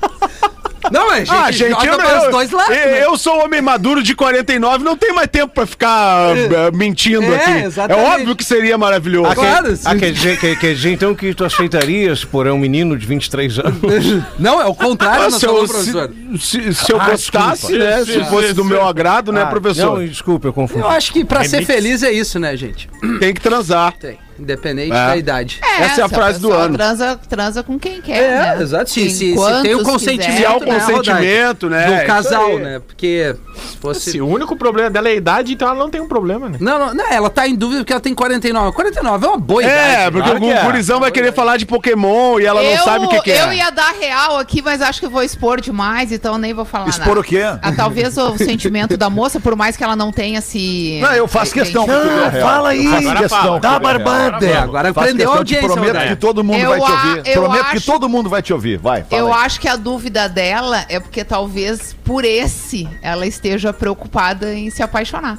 [0.90, 2.70] Não, é, gente, ah, gente, joga eu, pros eu, dois lados.
[2.76, 3.04] eu, né?
[3.04, 7.36] eu sou homem maduro de 49, não tenho mais tempo pra ficar eh, mentindo É,
[7.36, 7.64] aqui.
[7.64, 8.06] exatamente.
[8.06, 9.34] É óbvio que seria maravilhoso.
[9.34, 9.82] Claro, sim.
[9.84, 13.58] Ah, quer dizer, quer, quer dizer então que tu aceitarias por um menino de 23
[13.58, 13.80] anos?
[14.38, 16.10] Não, é o contrário, Ah, não se, eu, se, professor.
[16.38, 17.84] se- se eu Ah, gostasse, desculpa.
[17.84, 18.04] né?
[18.04, 19.98] Se fosse do meu agrado, né, Ah, professor?
[19.98, 20.80] Não, desculpa, eu confundi.
[20.82, 22.88] Eu acho que pra ser feliz é isso, né, gente?
[23.18, 23.92] Tem que transar.
[23.98, 24.18] Tem.
[24.38, 25.06] Independente É.
[25.06, 25.60] da idade.
[25.80, 26.74] Essa é a se frase do pessoa ano.
[26.76, 28.62] Transa, transa com quem quer, É, né?
[28.62, 28.90] exato.
[28.90, 29.82] Se, se- tem o quiser.
[29.84, 31.82] consentimento, Se há o né, consentimento, né?
[31.84, 32.80] É Do isso casal, né?
[32.86, 33.34] Porque
[33.70, 34.10] se fosse...
[34.12, 36.58] Se o único problema dela é a idade, então ela não tem um problema, né?
[36.60, 38.72] Não, não, não, ela tá em dúvida porque ela tem 49.
[38.72, 40.12] 49 é uma boa É, idade.
[40.12, 40.62] porque claro o que é.
[40.64, 43.42] gurizão vai querer falar de Pokémon e ela não eu, sabe o que, que é.
[43.42, 46.64] Eu ia dar real aqui, mas acho que eu vou expor demais, então nem vou
[46.64, 47.20] falar Expor nada.
[47.20, 47.42] o quê?
[47.42, 50.98] Ah, talvez o sentimento da moça, por mais que ela não tenha se...
[51.00, 51.86] Não, eu faço questão.
[51.86, 52.48] Gente, que tu dê a real.
[52.48, 52.86] fala aí.
[53.16, 53.60] Questão.
[53.60, 54.25] Dá a barbada.
[54.42, 56.08] É, agora Faço aprendeu a audiência, prometo Rodaica.
[56.14, 57.22] que todo mundo Eu vai te ouvir.
[57.26, 58.78] eu Prometo que acho- todo mundo vai te ouvir.
[58.78, 59.40] Vai, fala Eu aí.
[59.44, 64.82] acho que a dúvida dela é porque talvez por esse ela esteja preocupada em se
[64.82, 65.38] apaixonar.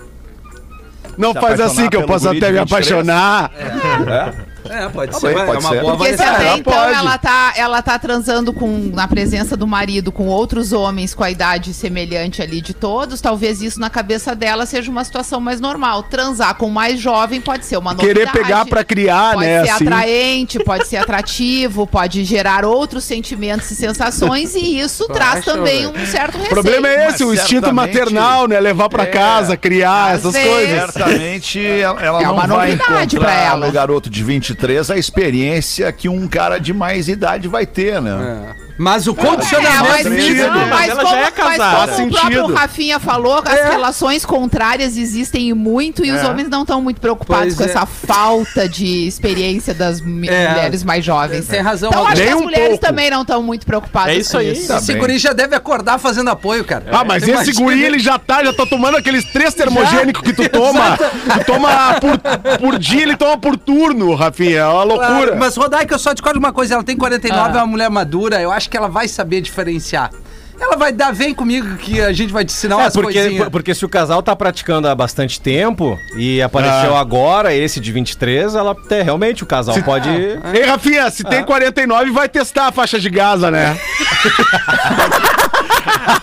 [1.17, 2.71] Não Se faz apaixonar assim que eu posso até me 23.
[2.71, 3.52] apaixonar.
[3.56, 4.47] É,
[4.93, 5.36] pode Tá ser.
[5.36, 5.82] bem, pode é uma ser.
[5.82, 6.93] boa Porque se até ela então pode.
[6.93, 11.32] ela tá, ela tá transando com, na presença do marido com outros homens com a
[11.32, 16.03] idade semelhante ali de todos, talvez isso na cabeça dela seja uma situação mais normal.
[16.03, 18.13] Transar com mais jovem pode ser uma novidade.
[18.13, 19.63] Querer pegar pra criar, Pode né?
[19.65, 19.84] ser Assim.
[19.88, 25.88] atraente, pode ser atrativo, pode gerar outros sentimentos e sensações e isso traz Acho, também
[25.91, 26.01] velho.
[26.01, 26.53] um certo O receio.
[26.53, 28.60] problema é esse, o Mas instinto certamente- maternal, né?
[28.60, 29.08] Levar pra É.
[29.08, 30.49] casa, criar, essas vezes.
[30.49, 30.93] coisas.
[30.93, 33.65] Certamente ela, ela É não uma vai novidade encontrar pra ela.
[33.65, 34.23] no garoto de
[34.58, 38.56] 23 a experiência que um cara de mais idade vai ter, né?
[38.63, 38.66] É.
[38.78, 39.84] Mas o É, condicionamento...
[39.90, 40.50] mas, sentido.
[40.52, 41.78] mas, Mas ela como, já é mas casada.
[41.78, 42.54] como Faz o próprio.
[42.56, 46.28] Rafinha falou, as relações contrárias existem muito, e os É.
[46.28, 47.68] homens não estão muito preocupados Pois com é.
[47.68, 50.04] essa falta de experiência das É.
[50.04, 51.48] mulheres mais jovens.
[51.48, 52.86] Tem razão, Então acho que as um mulheres pouco.
[52.86, 54.52] também não estão muito preocupadas É isso com aí.
[54.52, 54.74] isso.
[54.74, 56.86] Esse guri já deve acordar fazendo apoio, cara.
[56.92, 60.34] Ah, mas esse Imagina- guri, ele já tá, já tá tomando aqueles três termogênicos que
[60.34, 60.98] tu toma.
[60.98, 62.18] Tu toma por,
[62.60, 64.60] por dia, ele toma por turno, Rafinha.
[64.60, 65.08] É uma loucura.
[65.08, 66.76] Claro, mas Rodaica, eu só discordo de uma coisa.
[66.76, 67.60] Ela tem 49, Ah.
[67.60, 68.40] é uma mulher madura.
[68.42, 70.12] Eu acho que ela vai saber diferenciar.
[70.60, 73.49] Ela vai dar, vem comigo que a gente vai te ensinar É, umas porque, coisinhas.
[73.49, 76.99] porque se o casal tá praticando há bastante tempo e apareceu Ah.
[76.99, 80.10] agora, esse de 23, ela é, realmente o casal pode.
[80.10, 83.77] Ei, Rafinha, se tem 49, vai testar a faixa de Gaza, né?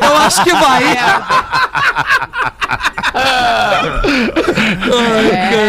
[0.01, 0.83] Eu acho que vai.
[0.85, 0.97] É.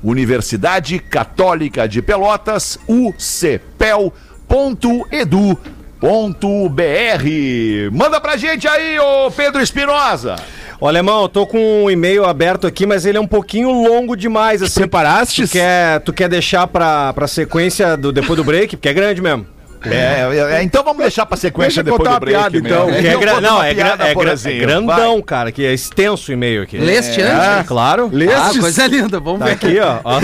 [0.02, 3.58] Universidade Católica de Pelotas, ucpel.edu.br.
[7.92, 10.36] Manda pra gente aí, ô Pedro Espinosa.
[10.80, 14.16] Ô, Alemão, eu tô com um e-mail aberto aqui, mas ele é um pouquinho longo
[14.16, 14.80] demais, assim.
[14.80, 15.42] Preparaste?
[15.42, 18.76] Tu quer, tu quer deixar pra, pra sequência do, depois do break?
[18.76, 19.57] Porque é grande mesmo.
[19.84, 22.38] É, é, é, então vamos deixar pra sequência Deixa eu depois do uma break.
[22.38, 22.88] piada, então.
[22.90, 26.62] é gra- não, é, gra- é, gra- é grandão, cara, que é extenso o e-mail
[26.62, 26.78] aqui.
[26.78, 27.68] Leste Ah, antes?
[27.68, 28.06] claro.
[28.12, 28.60] Ah, Lestes?
[28.60, 29.52] coisa linda, vamos Tá ver.
[29.52, 29.98] aqui, ó.
[30.04, 30.18] ó.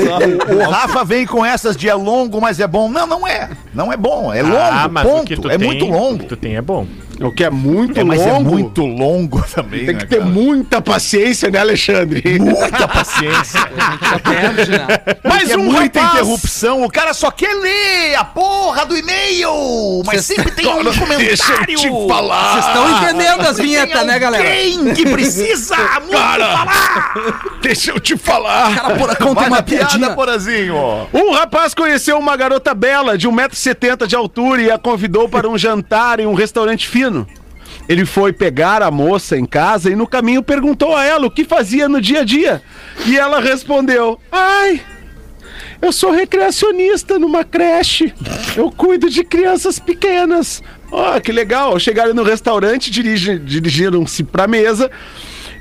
[0.54, 2.88] O Rafa vem com essas de é longo, mas é bom.
[2.88, 3.48] Não, não é.
[3.74, 4.32] Não é bom.
[4.32, 5.26] É longo, Ah, mas o ponto.
[5.26, 6.24] que tu É tem- muito O que longo.
[6.24, 6.86] tu tem é bom.
[7.20, 8.50] O que é muito É, mas é longo.
[8.50, 9.87] muito longo também.
[9.87, 10.31] Tem né, que ter cara?
[10.31, 12.38] muita paciência, né, Alexandre?
[12.38, 13.61] muita paciência.
[14.03, 14.87] Já perde, né?
[15.24, 16.20] Mais é um muita rapaz.
[16.20, 16.83] interrupção.
[16.85, 20.03] O cara só quer ler a porra do e-mail.
[20.05, 21.18] Mas sempre tem um comentário.
[21.18, 22.53] Deixa eu te falar.
[22.53, 24.44] Vocês estão entendendo as vinhetas, né, galera?
[24.44, 27.44] Quem que precisa muito falar?
[27.62, 28.74] Deixa eu te falar.
[28.74, 30.11] Cara, porra, conta Vai uma piadinha.
[30.11, 31.09] Porazinho.
[31.12, 35.57] Um rapaz conheceu uma garota bela de 1,70m de altura e a convidou para um
[35.57, 37.03] jantar em um restaurante fino.
[37.88, 41.44] Ele foi pegar a moça em casa e no caminho perguntou a ela o que
[41.44, 42.62] fazia no dia a dia.
[43.06, 44.80] E ela respondeu: Ai,
[45.82, 48.14] eu sou recreacionista numa creche.
[48.56, 50.62] Eu cuido de crianças pequenas.
[50.90, 51.78] Ó, que legal.
[51.78, 54.90] Chegaram no restaurante, dirigi- dirigiram-se para a mesa.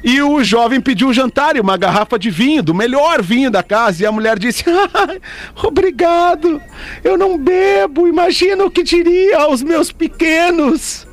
[0.06, 3.64] E o jovem pediu um jantar e uma garrafa de vinho, do melhor vinho da
[3.64, 4.04] casa.
[4.04, 5.20] E a mulher disse: "Ai,
[5.64, 6.62] Obrigado,
[7.04, 8.08] eu não bebo.
[8.08, 11.08] Imagina o que diria aos meus pequenos.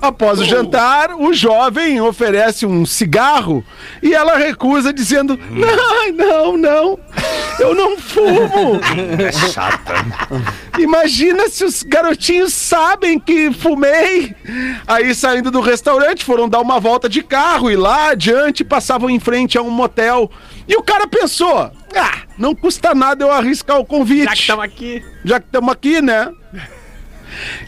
[0.00, 3.64] Após o jantar, o jovem oferece um cigarro
[4.02, 6.98] e ela recusa, dizendo: Não, não, não,
[7.58, 8.80] eu não fumo.
[10.78, 14.34] Imagina se os garotinhos sabem que fumei.
[14.86, 19.20] Aí, saindo do restaurante, foram dar uma volta de carro e lá adiante passavam em
[19.20, 20.30] frente a um motel.
[20.66, 24.24] E o cara pensou: ah, não custa nada eu arriscar o convite.
[24.24, 25.04] Já que estamos aqui.
[25.24, 26.30] Já que estamos aqui, né?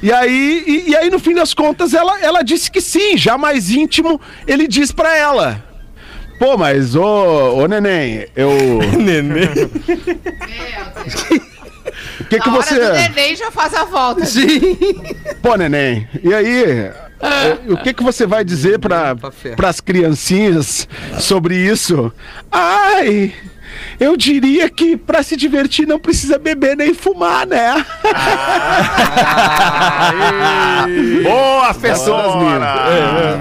[0.02, 3.36] E aí, e, e aí, no fim das contas, ela, ela disse que sim, já
[3.38, 5.64] mais íntimo, ele diz pra ela.
[6.38, 8.50] Pô, mas ô, ô neném, eu.
[8.98, 9.48] Neném.
[12.20, 12.74] O que que você.
[12.78, 14.24] do neném já faz a volta.
[14.26, 14.76] Sim.
[15.42, 16.90] Pô, neném, e aí?
[17.68, 19.66] o- O que que você vai dizer para Pra ferro.
[19.66, 20.88] as criancinhas
[21.18, 22.12] sobre isso?
[22.50, 23.32] Ai,
[23.98, 27.84] eu diria que para se divertir não precisa beber nem fumar, né?
[31.22, 33.38] Boa, Fessora!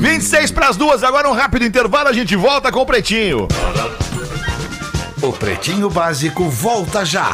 [0.00, 3.48] 26 para as duas, agora um rápido intervalo, a gente volta com o Pretinho.
[5.22, 7.32] O Pretinho Básico volta já.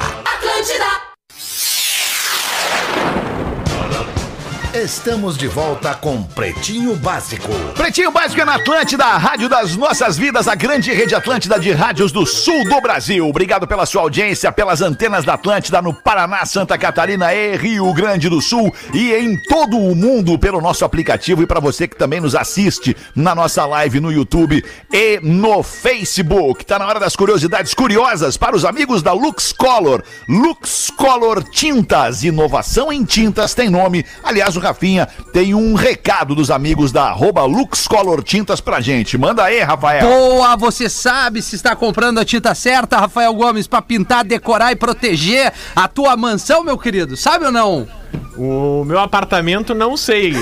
[4.74, 7.52] Estamos de volta com Pretinho Básico.
[7.74, 11.72] Pretinho Básico é na Atlântida, a rádio das nossas vidas, a grande rede Atlântida de
[11.72, 13.28] rádios do sul do Brasil.
[13.28, 18.30] Obrigado pela sua audiência, pelas antenas da Atlântida no Paraná, Santa Catarina e Rio Grande
[18.30, 22.22] do Sul e em todo o mundo pelo nosso aplicativo e para você que também
[22.22, 26.64] nos assiste na nossa live no YouTube e no Facebook.
[26.64, 30.02] Tá na hora das curiosidades curiosas para os amigos da Lux Color.
[30.26, 34.02] Lux Color Tintas, inovação em tintas tem nome.
[34.24, 39.18] Aliás, o Rafinha tem um recado dos amigos da arroba Lux Color Tintas pra gente.
[39.18, 40.06] Manda aí, Rafael.
[40.06, 44.76] Boa, você sabe se está comprando a tinta certa, Rafael Gomes, pra pintar, decorar e
[44.76, 47.16] proteger a tua mansão, meu querido?
[47.16, 48.01] Sabe ou não?
[48.36, 50.32] O meu apartamento, não sei.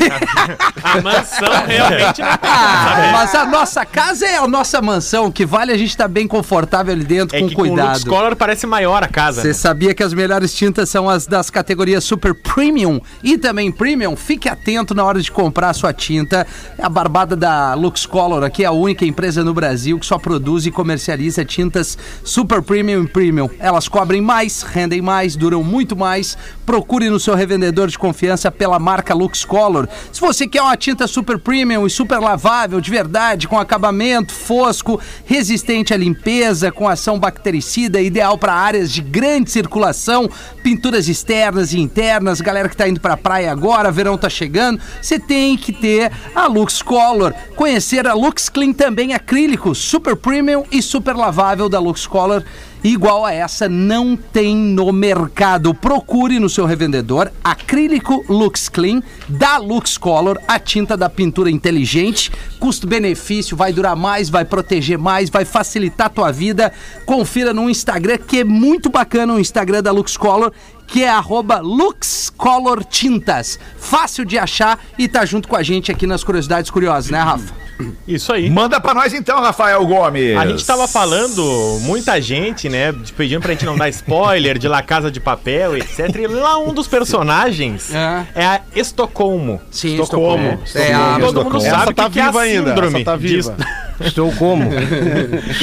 [0.83, 5.27] A, a mansão realmente não tem Ah, mas a nossa casa é a nossa mansão,
[5.27, 7.65] o que vale a gente estar bem confortável ali dentro, É com que com o
[7.67, 8.07] Lux cuidado.
[8.07, 9.43] Color parece maior a casa.
[9.43, 9.55] Você né?
[9.55, 14.17] sabia que as melhores tintas são as das categorias Super Premium e também Premium?
[14.17, 16.47] Fique atento na hora de comprar a sua tinta.
[16.79, 20.65] A barbada da Lux Color aqui é a única empresa no Brasil que só produz
[20.65, 23.51] e comercializa tintas Super Premium e Premium.
[23.59, 26.39] Elas cobrem mais, rendem mais, duram muito mais.
[26.65, 27.60] Procure no seu revendedor
[27.91, 29.89] de confiança pela marca Lux Color.
[30.13, 35.01] Se você quer uma tinta Super Premium e super lavável de verdade, com acabamento fosco,
[35.25, 40.29] resistente à limpeza, com ação bactericida, ideal para áreas de grande circulação,
[40.63, 45.19] pinturas externas e internas, galera que tá indo pra praia agora, verão tá chegando, você
[45.19, 47.35] tem que ter a Lux Color.
[47.57, 52.45] Conhecer a Lux Clean também acrílico, super premium e super lavável da Lux Color.
[52.83, 55.75] Igual a essa não tem no mercado.
[55.75, 62.33] Procure no seu revendedor acrílico Lux Clean da Lux Color, a tinta da pintura inteligente.
[62.59, 66.73] Custo-benefício, vai durar mais, vai proteger mais, vai facilitar a tua vida.
[67.05, 70.53] Confira no Instagram que é muito bacana o Instagram da Lux Color,
[70.87, 73.59] que é arroba Lux Color Tintas.
[73.79, 77.60] Fácil de achar e tá junto com a gente aqui nas Curiosidades Curiosas, né, Rafa?
[78.07, 78.51] Isso aí.
[78.51, 80.37] Manda pra nós então, Rafael Gomes.
[80.37, 84.83] A gente tava falando, muita gente, né, pedindo pra gente não dar spoiler de La
[84.83, 86.15] Casa de Papel, etc.
[86.17, 88.25] E lá um dos personagens É.
[88.35, 89.61] é, a Estocolmo.
[89.71, 90.59] Sim, Estocolmo.
[90.75, 93.05] É, a- Todo mundo Essa sabe tá que, que é a viva ainda, síndrome essa
[93.05, 93.57] tá de viva.
[94.01, 94.71] Estou como?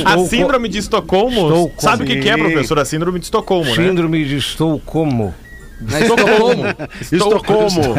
[0.06, 2.78] A síndrome de Estocolmo, Estou sabe o que, que é, professor?
[2.80, 3.76] A síndrome de Estocolmo, né?
[3.88, 5.34] Síndrome de estou como?
[5.90, 6.64] Estocolmo.
[7.12, 7.96] Estocolmo.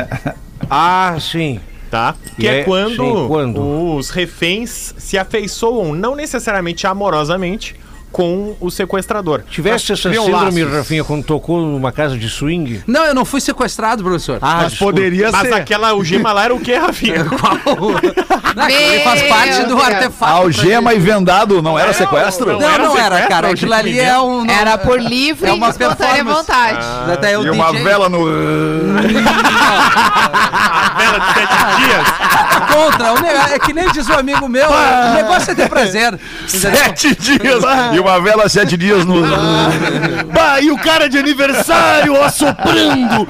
[0.71, 1.61] Ah, sim.
[1.91, 2.15] Tá?
[2.37, 3.97] Que é, é- quando, quando?
[3.97, 7.75] os reféns se afeiçoam, não necessariamente amorosamente,
[8.11, 9.43] com o sequestrador.
[9.51, 10.79] Tivesse essa criam síndrome, laços.
[10.79, 12.83] Rafinha, quando tocou numa casa de swing?
[12.87, 14.39] Não, eu não fui sequestrado, professor.
[14.43, 15.55] Ah, Mas poderia Mas ser.
[15.55, 17.25] aquela algema lá era o que, Rafinha?
[18.57, 20.33] Não, aquilo ali faz parte do artefato.
[20.33, 22.53] Algema e vendado não era sequestro?
[22.53, 22.61] não.
[22.61, 23.49] Não, era não era, sequestro, cara.
[23.49, 24.45] o Aquilo ali é um.
[24.45, 26.85] não- Era por livre É e uma espontânea vontade.
[27.13, 28.25] Até o E uma DJ vela no.
[30.99, 32.07] Vela de sete dias.
[32.73, 33.13] contra.
[33.13, 36.19] O negócio, é que nem diz um amigo meu, o negócio é ter prazer.
[36.47, 37.63] Sete dias!
[37.99, 39.17] E uma vela sete dias no.
[40.33, 43.27] Bah, e o cara de aniversário assoprando.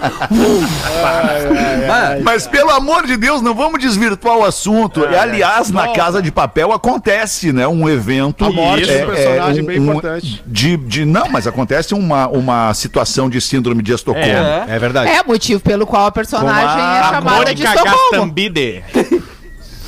[2.22, 5.06] Mas pelo amor de Deus, não vamos desvirtuar o assunto.
[5.06, 7.66] É, E, aliás, na Casa de Papel acontece, né?
[7.66, 8.44] Um evento.
[8.44, 10.42] A morte é, do personagem é, bem importante.
[10.46, 14.26] De, de, não, mas acontece uma, uma situação de síndrome de Estocolmo.
[14.26, 14.66] É.
[14.68, 15.10] É verdade.
[15.10, 17.96] É motivo pelo qual a personagem é A chamada de Estocolmo.
[18.10, 18.84] Gastambide.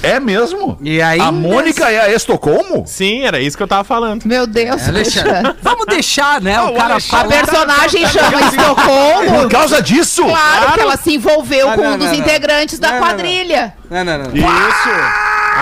[0.03, 0.79] É mesmo?
[0.81, 1.21] E aí.
[1.21, 2.85] A Mônica é a Estocolmo?
[2.87, 4.25] Sim, era isso que eu tava falando.
[4.25, 5.57] Meu Deus, Alexandre, Alexandre.
[5.63, 6.61] vamos deixar, né?
[6.63, 9.49] o cara A personagem chama Por Estocolmo.
[9.51, 10.23] causa disso?
[10.25, 12.21] Claro que ela se envolveu Ah, com não, um dos não, não.
[12.21, 13.09] integrantes da Não, não, não.
[13.09, 13.75] quadrilha.
[13.91, 14.31] Não, não, não.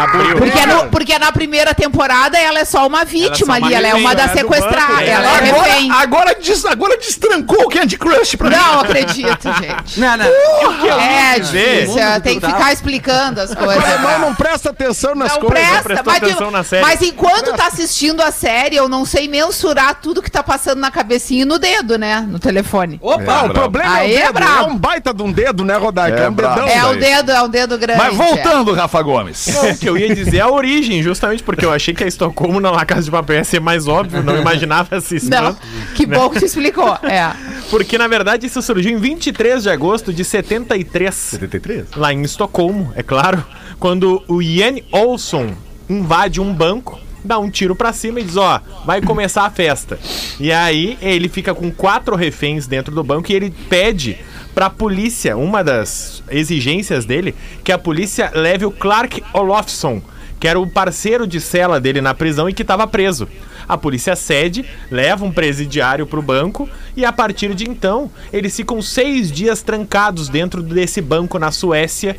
[0.04, 0.36] Abriu.
[0.36, 3.74] Porque, no- porque na primeira temporada ela é só uma vítima Ela é só ali,
[3.74, 5.90] ela é uma é sequestradas, banco, ela é Agora, refém.
[5.92, 8.56] agora, des- agora destrancou o Candy Crush pra mim.
[8.56, 10.00] Não acredito, gente.
[10.00, 10.98] Não, não.
[11.00, 11.86] É dizer?
[11.86, 13.76] difícil, tem que ficar explicando as coisas.
[13.82, 15.58] O alemão não presta atenção nas Não coisas.
[15.58, 16.82] presta, prestou mas, atenção na série.
[16.82, 20.90] mas enquanto tá assistindo a série, eu não sei mensurar tudo que tá passando na
[20.90, 22.24] cabecinha e no dedo, né?
[22.28, 23.00] No telefone.
[23.02, 24.32] Não, o problema Aí é é o dedo.
[24.34, 24.58] brabo.
[24.58, 26.18] É um baita de um dedo, né, Rodaica?
[26.20, 26.68] É É, um dedão.
[26.68, 26.98] É o aí.
[26.98, 27.98] dedo, é um dedo grande.
[27.98, 29.46] Mas voltando, Rafa Gomes.
[29.48, 32.60] Não, o que eu ia dizer a origem, justamente porque eu achei que a Estocolmo
[32.60, 35.20] na La Casa de Papel ia ser mais óbvio, não imaginava essa é.
[35.22, 35.56] Não,
[35.94, 36.94] que bom que tu explicou.
[37.02, 37.32] É.
[37.70, 41.14] Porque, na verdade, isso surgiu em 23 de agosto de 73.
[41.14, 41.86] 73?
[41.96, 43.44] Lá em Estocolmo, é claro,
[43.78, 45.54] quando o Ian Olson
[45.88, 49.98] invade um banco, dá um tiro pra cima e diz, ó, vai começar a festa.
[50.38, 54.18] E aí ele fica com quatro reféns dentro do banco e ele pede
[54.58, 60.02] pra polícia, uma das exigências dele, que a polícia leve o Clark Olofsson,
[60.40, 63.28] que era o parceiro de cela dele na prisão e que estava preso.
[63.68, 68.82] A polícia cede, leva um presidiário pro banco e a partir de então eles ficam
[68.82, 72.16] seis dias trancados dentro desse banco na Suécia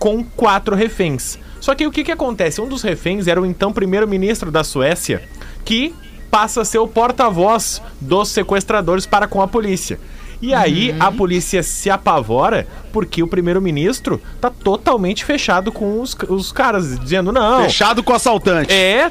[0.00, 1.38] com quatro reféns.
[1.60, 2.60] Só que o que, que acontece?
[2.60, 5.22] Um dos reféns era o então primeiro-ministro da Suécia,
[5.64, 5.94] que
[6.28, 10.00] passa a ser o porta-voz dos sequestradores para com a polícia.
[10.40, 16.52] E aí a polícia se apavora porque o primeiro-ministro tá totalmente fechado com os, os
[16.52, 17.62] caras, dizendo não.
[17.64, 18.72] Fechado com o assaltante.
[18.72, 19.10] É,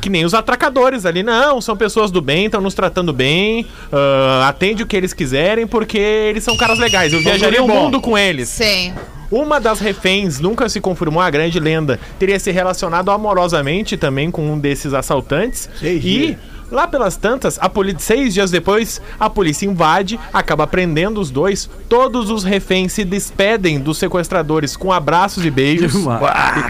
[0.00, 4.48] que nem os atracadores ali, não, são pessoas do bem, estão nos tratando bem, ah,
[4.48, 7.12] atende o que eles quiserem, porque eles são caras legais.
[7.12, 7.84] Eu viajaria o bom.
[7.84, 8.48] mundo com eles.
[8.48, 8.92] Sim.
[9.30, 11.98] Uma das reféns nunca se confirmou a grande lenda.
[12.18, 15.68] Teria se relacionado amorosamente também com um desses assaltantes.
[15.82, 16.36] E
[16.70, 21.70] Lá pelas tantas, a polícia, seis dias depois, a polícia invade, acaba prendendo os dois.
[21.88, 25.92] Todos os reféns se despedem dos sequestradores com abraços e beijos.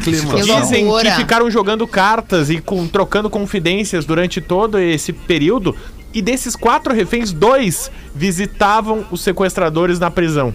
[0.03, 0.11] Que
[0.61, 5.75] Dizem que ficaram jogando cartas e com- trocando confidências durante todo esse período.
[6.13, 10.55] E desses quatro reféns, dois visitavam os sequestradores na prisão.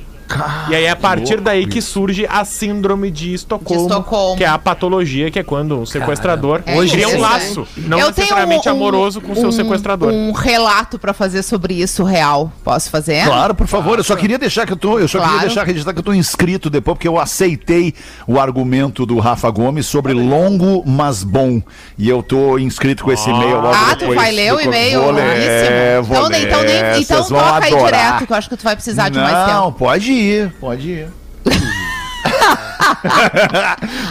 [0.69, 4.37] E aí é a partir daí que surge a síndrome de Estocolmo, De Estocolmo.
[4.37, 7.19] que é a patologia, que é quando o sequestrador É cria um interessante.
[7.19, 10.12] laço, não Eu necessariamente um- amoroso com o seu um- sequestrador.
[10.12, 12.52] Um relato pra fazer sobre isso real.
[12.63, 13.25] Posso fazer?
[13.25, 15.33] Claro, por favor, eu só queria deixar que eu tô, eu só Claro.
[15.33, 17.93] queria deixar registrado que eu tô inscrito depois porque eu aceitei
[18.27, 21.62] o argumento do Rafa Gomes sobre longo mas bom
[21.98, 25.02] e eu tô inscrito com esse e-mail logo Ah, tu depois vai ler o e-mail?
[25.02, 28.33] Vou ler, é, vou Então, nem- então, nem- ler, então vão toca aí direto, que
[28.33, 29.77] eu acho que tu vai precisar de mais Não, tempo.
[29.79, 30.21] pode ir,
[30.60, 31.10] pode ir.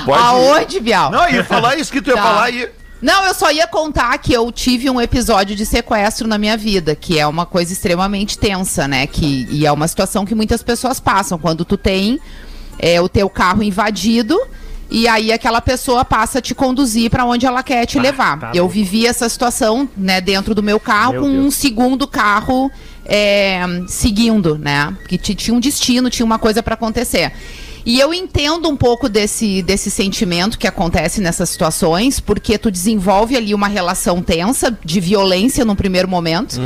[0.05, 0.25] pode ir.
[0.25, 1.11] Aonde, Bial?
[1.11, 2.23] Não, ia falar isso que tu ia Tá.
[2.23, 2.69] falar aí.
[3.01, 6.95] Não, eu só ia contar que eu tive um episódio de sequestro na minha vida,
[6.95, 9.07] que é uma coisa extremamente tensa, né?
[9.07, 11.39] Que, e é uma situação que muitas pessoas passam.
[11.39, 12.21] Quando tu tem
[12.79, 14.39] é, o teu carro invadido
[14.91, 18.51] e aí aquela pessoa passa a te conduzir para onde ela quer te levar.
[18.55, 22.71] eu vivi essa situação, né, dentro do meu carro com um segundo carro
[23.05, 24.97] é, seguindo, né?
[25.09, 27.33] Que ti- tinha um destino, tinha uma coisa para acontecer.
[27.87, 33.35] E eu entendo um pouco desse, desse sentimento que acontece nessas situações, porque tu desenvolve
[33.37, 36.61] ali uma relação tensa de violência num primeiro momento,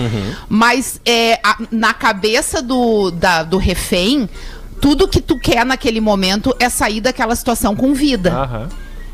[0.48, 4.28] mas é, a- na cabeça do, da- do refém,
[4.80, 8.32] tudo que tu quer naquele momento é sair daquela situação com vida.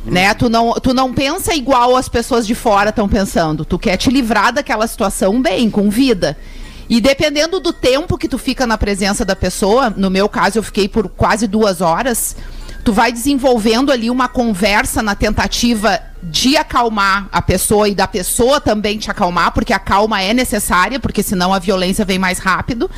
[0.02, 0.32] Né?
[0.32, 3.66] Tu, não, tu não pensa igual as pessoas de fora estão pensando.
[3.66, 6.34] Tu quer te livrar daquela situação bem, com vida.
[6.90, 10.62] E dependendo do tempo que tu fica na presença da pessoa, no meu caso eu
[10.62, 12.34] fiquei por quase duas horas,
[12.84, 18.60] tu vai desenvolvendo ali uma conversa na tentativa de acalmar a pessoa e da pessoa
[18.60, 22.90] também te acalmar, porque a calma é necessária, porque senão a violência vem mais rápido.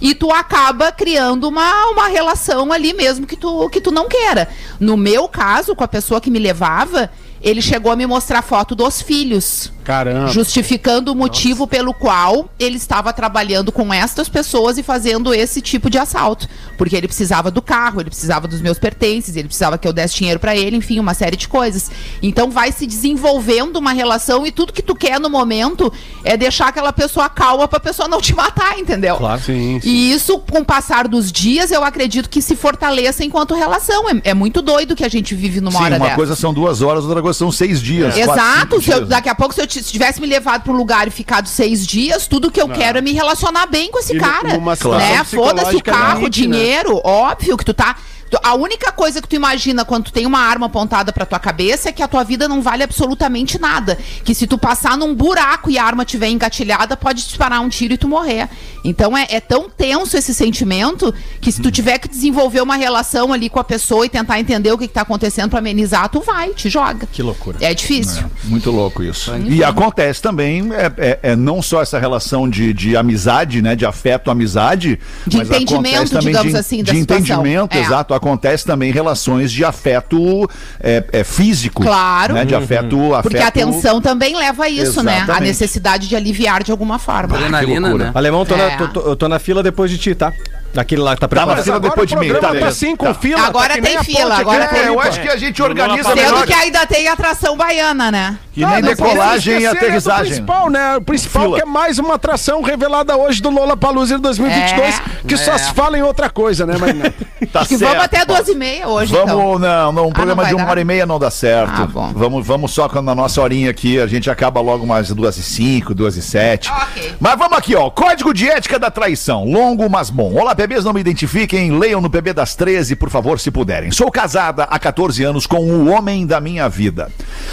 [0.00, 4.48] E tu acaba criando uma, uma relação ali mesmo que tu, que tu não queira.
[4.78, 7.10] No meu caso, com a pessoa que me levava,
[7.42, 9.72] ele chegou a me mostrar foto dos filhos.
[9.84, 10.28] Caramba.
[10.28, 15.88] Justificando o motivo pelo qual ele estava trabalhando com estas pessoas e fazendo esse tipo
[15.90, 16.48] de assalto.
[16.78, 20.14] Porque ele precisava do carro, ele precisava dos meus pertences, ele precisava que eu desse
[20.16, 21.90] dinheiro pra ele, enfim, uma série de coisas.
[22.22, 25.92] Então vai se desenvolvendo uma relação e tudo que tu quer no momento
[26.24, 29.16] é deixar aquela pessoa calma pra pessoa não te matar, entendeu?
[29.16, 29.40] Claro.
[29.40, 29.88] Sim, sim.
[29.88, 34.08] E isso, com o passar dos dias, eu acredito que se fortaleça enquanto relação.
[34.10, 36.16] É, é muito doido que a gente vive numa Sim, hora uma dessa.
[36.16, 38.14] coisa são duas horas, outra coisa são seis dias.
[38.14, 38.82] quatro, Exato.
[38.82, 39.08] Se eu- dias.
[39.08, 41.46] daqui a pouco, se eu t- se tivesse me levado para um lugar e ficado
[41.48, 44.54] seis dias, tudo que eu quero é me relacionar bem com esse E cara.
[44.54, 45.24] numa Né?
[45.24, 46.56] Foda-se o carro, limite, né?
[46.56, 47.96] dinheiro, óbvio que tu tá.
[48.42, 51.88] A única coisa que tu imagina quando tu tem uma arma apontada pra tua cabeça
[51.88, 53.98] é que a tua vida não vale absolutamente nada.
[54.24, 57.94] Que se tu passar num buraco e a arma tiver engatilhada, pode disparar um tiro
[57.94, 58.48] e tu morrer.
[58.84, 63.32] Então é, é tão tenso esse sentimento que se tu tiver que desenvolver uma relação
[63.32, 66.20] ali com a pessoa e tentar entender o que, que tá acontecendo pra amenizar, tu
[66.20, 67.06] vai, te joga.
[67.12, 67.58] Que loucura.
[67.60, 68.24] É difícil.
[68.44, 69.32] Muito louco isso.
[69.48, 73.74] E acontece também, é, é- é não só essa relação de, de amizade, né?
[73.76, 74.98] De afeto, amizade.
[75.26, 77.24] De mas entendimento, acontece também digamos de, assim, da De situação.
[77.24, 77.80] entendimento, É.
[77.80, 78.14] exato.
[78.20, 80.48] Acontece também relações de afeto
[80.78, 81.82] é, é, físico.
[81.82, 82.34] Claro.
[82.34, 83.22] Né, de afeto, afeto.
[83.22, 85.12] Porque a atenção também leva a isso, né?
[85.12, 85.42] A Exatamente.
[85.48, 87.36] necessidade de aliviar de alguma forma.
[87.36, 88.04] Adrenalina, loucura.
[88.06, 88.12] né?
[88.14, 88.58] Alemão, tô, É.
[88.70, 90.32] na, tô- tô- eu tô na fila depois de ti, tá?
[90.76, 91.62] Aquele lá que tá Tá preparado.
[91.64, 92.32] fila Agora depois de mim.
[92.34, 93.40] Tá, tá assim, com fila.
[93.46, 96.46] Agora tá tem fila, agora É, eu acho que a gente organiza Sendo melhor.
[96.46, 98.38] que ainda tem atração baiana, né?
[98.52, 100.24] Que nem Ah, não decolagem e do aterrissagem.
[100.26, 100.96] principal, né?
[100.96, 101.56] O principal Fila.
[101.56, 105.02] que é mais uma atração revelada hoje do Lola Palusa 2022, É.
[105.26, 107.12] que só se fala em outra coisa, né, Marina?
[107.52, 109.58] Tá Acho que certo, vamos até duas e meia hoje, Vamos, então.
[109.58, 110.70] não, não, um programa vai de uma dar?
[110.72, 111.82] hora e meia não dá certo.
[111.82, 112.12] Ah, bom.
[112.14, 115.94] Vamos, vamos só na nossa horinha aqui, a gente acaba logo umas duas e cinco,
[115.94, 116.70] duas e sete.
[116.70, 117.14] Ok.
[117.18, 120.32] Mas vamos aqui, ó, Código de Ética da Traição, longo, mas bom.
[120.34, 123.90] Olá, bebês, não me identifiquem, leiam no PB das 13, por favor, se puderem.
[123.90, 127.10] Sou casada há 14 anos com o homem da minha vida.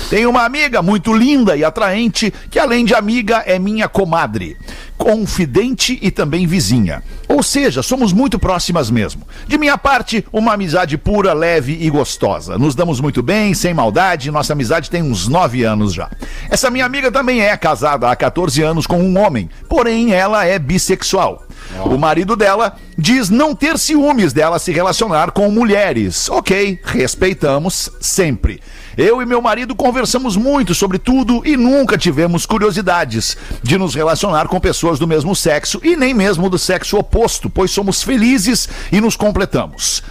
[0.10, 4.58] Tenho uma amiga muito linda e atraente, que além de amiga, é minha comadre,
[4.98, 7.02] confidente e também vizinha.
[7.30, 9.26] Ou seja, somos muito próximas mesmo.
[9.48, 12.58] De minha parte, uma amizade pura, leve e gostosa.
[12.58, 16.10] Nos damos muito bem, sem maldade, nossa amizade tem uns 9 anos já.
[16.50, 20.60] Essa minha amiga também é casada há 14 anos com um homem, porém ela é
[20.60, 21.47] bissexual.
[21.86, 26.30] O marido dela diz não ter ciúmes dela se relacionar com mulheres.
[26.30, 28.62] Ok, respeitamos sempre.
[28.98, 34.48] Eu e meu marido conversamos muito sobre tudo e nunca tivemos curiosidades de nos relacionar
[34.48, 39.00] com pessoas do mesmo sexo e nem mesmo do sexo oposto, pois somos felizes e
[39.00, 40.02] nos completamos.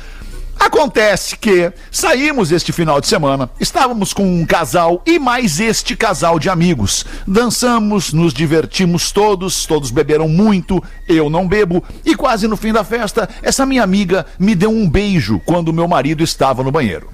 [0.66, 6.40] Acontece que saímos este final de semana, estávamos com um casal e mais este casal
[6.40, 7.06] de amigos.
[7.24, 12.82] Dançamos, nos divertimos todos, todos beberam muito, eu não bebo, e quase no fim da
[12.82, 17.10] festa, essa minha amiga me deu um beijo quando meu marido estava no banheiro.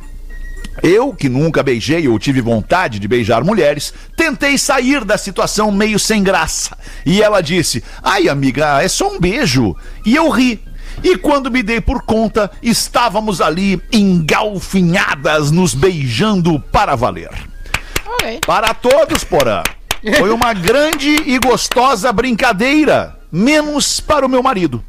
[0.83, 5.99] Eu, que nunca beijei ou tive vontade de beijar mulheres, tentei sair da situação meio
[5.99, 6.75] sem graça.
[7.05, 9.77] E ela disse: Ai, amiga, é só um beijo.
[10.07, 10.59] E eu ri.
[11.03, 17.31] E quando me dei por conta, estávamos ali engalfinhadas, nos beijando para valer.
[18.07, 18.41] Ok.
[18.47, 19.63] Para todos, porã.
[20.19, 23.19] Foi uma grande e gostosa brincadeira.
[23.31, 24.85] Menos para o meu marido.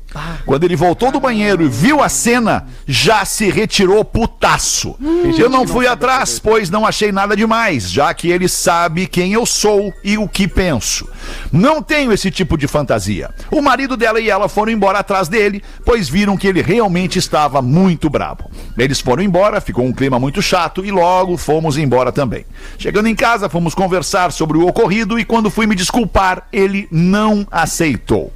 [0.46, 4.96] Quando ele voltou do banheiro e viu a cena, já se retirou putaço.
[5.38, 9.46] Eu não fui atrás, pois não achei nada demais, já que ele sabe quem eu
[9.46, 11.08] sou e o que penso.
[11.52, 13.30] Não tenho esse tipo de fantasia.
[13.52, 17.62] O marido dela e ela foram embora atrás dele, pois viram que ele realmente estava
[17.62, 18.50] muito bravo.
[18.78, 22.46] Eles foram embora, ficou um clima muito chato e logo fomos embora também.
[22.78, 27.48] Chegando em casa, fomos conversar sobre o ocorrido e quando fui me desculpar, ele não
[27.52, 28.32] aceitou.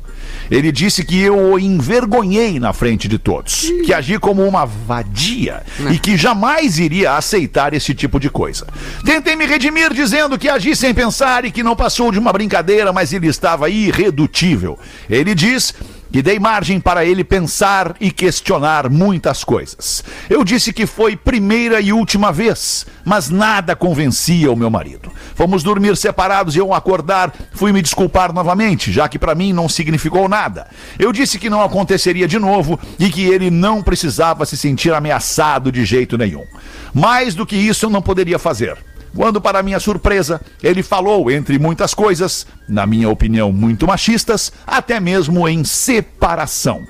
[0.50, 5.64] Ele disse que eu o envergonhei na frente de todos, que agi como uma vadia
[5.92, 8.68] e que jamais iria aceitar esse tipo de coisa.
[9.06, 12.92] Tentei me redimir dizendo que agi sem pensar e que não passou de uma brincadeira,
[12.92, 14.78] mas ele estava irredutível.
[15.10, 15.74] Ele diz
[16.12, 20.04] que dei margem para ele pensar e questionar muitas coisas.
[20.30, 25.12] Eu disse que foi primeira e última vez, mas nada convencia o meu marido.
[25.36, 29.70] Fomos dormir separados e ao acordar fui me desculpar novamente, já que para mim não
[29.70, 30.68] significou nada.
[30.98, 35.72] Eu disse que não aconteceria de novo e que ele não precisava se sentir ameaçado
[35.72, 36.46] de jeito nenhum.
[36.94, 38.78] Mais do que isso eu não poderia fazer.
[39.16, 45.00] Quando, para minha surpresa, ele falou, entre muitas coisas, na minha opinião, muito machistas, até
[45.00, 46.82] mesmo em separação.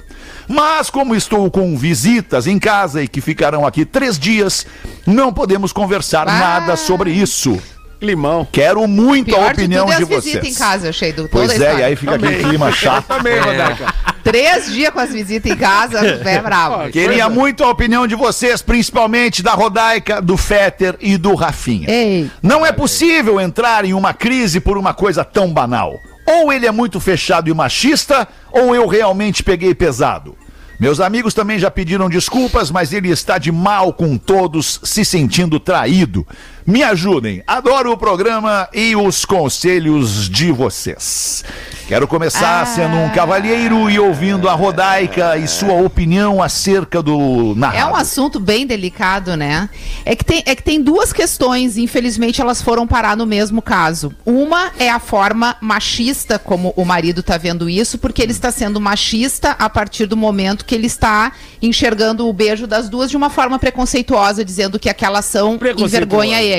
[0.48, 4.66] Mas, como estou com visitas em casa e que ficarão aqui três dias,
[5.06, 7.62] não podemos conversar nada sobre isso.
[8.02, 8.48] Limão.
[8.52, 10.56] Quero muito a Pior de opinião tudo é de as visitas vocês.
[10.56, 13.06] em casa, achei do Pois a é, e aí fica aquele clima chato.
[13.10, 13.94] Também, Rodaica.
[14.24, 16.90] Três dias com as visitas em casa, é bravo.
[16.92, 21.90] Queria muito a opinião de vocês, principalmente da Rodaica, do Fetter e do Rafinha.
[21.90, 22.30] Ei.
[22.42, 25.94] Não é possível entrar em uma crise por uma coisa tão banal.
[26.26, 30.36] Ou ele é muito fechado e machista, ou eu realmente peguei pesado.
[30.80, 35.60] Meus amigos também já pediram desculpas, mas ele está de mal com todos, se sentindo
[35.60, 36.28] traído.
[36.68, 41.42] Me ajudem, adoro o programa e os conselhos de vocês.
[41.88, 42.66] Quero começar Ah.
[42.66, 47.94] sendo um cavalheiro e ouvindo a Rodaica e sua opinião acerca do É narrado.
[47.94, 49.70] um assunto bem delicado, né?
[50.04, 54.14] É que, tem, é que tem duas questões, infelizmente elas foram parar no mesmo caso.
[54.26, 58.82] Uma é a forma machista, como o marido tá vendo isso, porque ele está sendo
[58.82, 63.30] machista a partir do momento que ele está enxergando o beijo das duas de uma
[63.30, 66.57] forma preconceituosa, dizendo que aquela ação envergonha ele.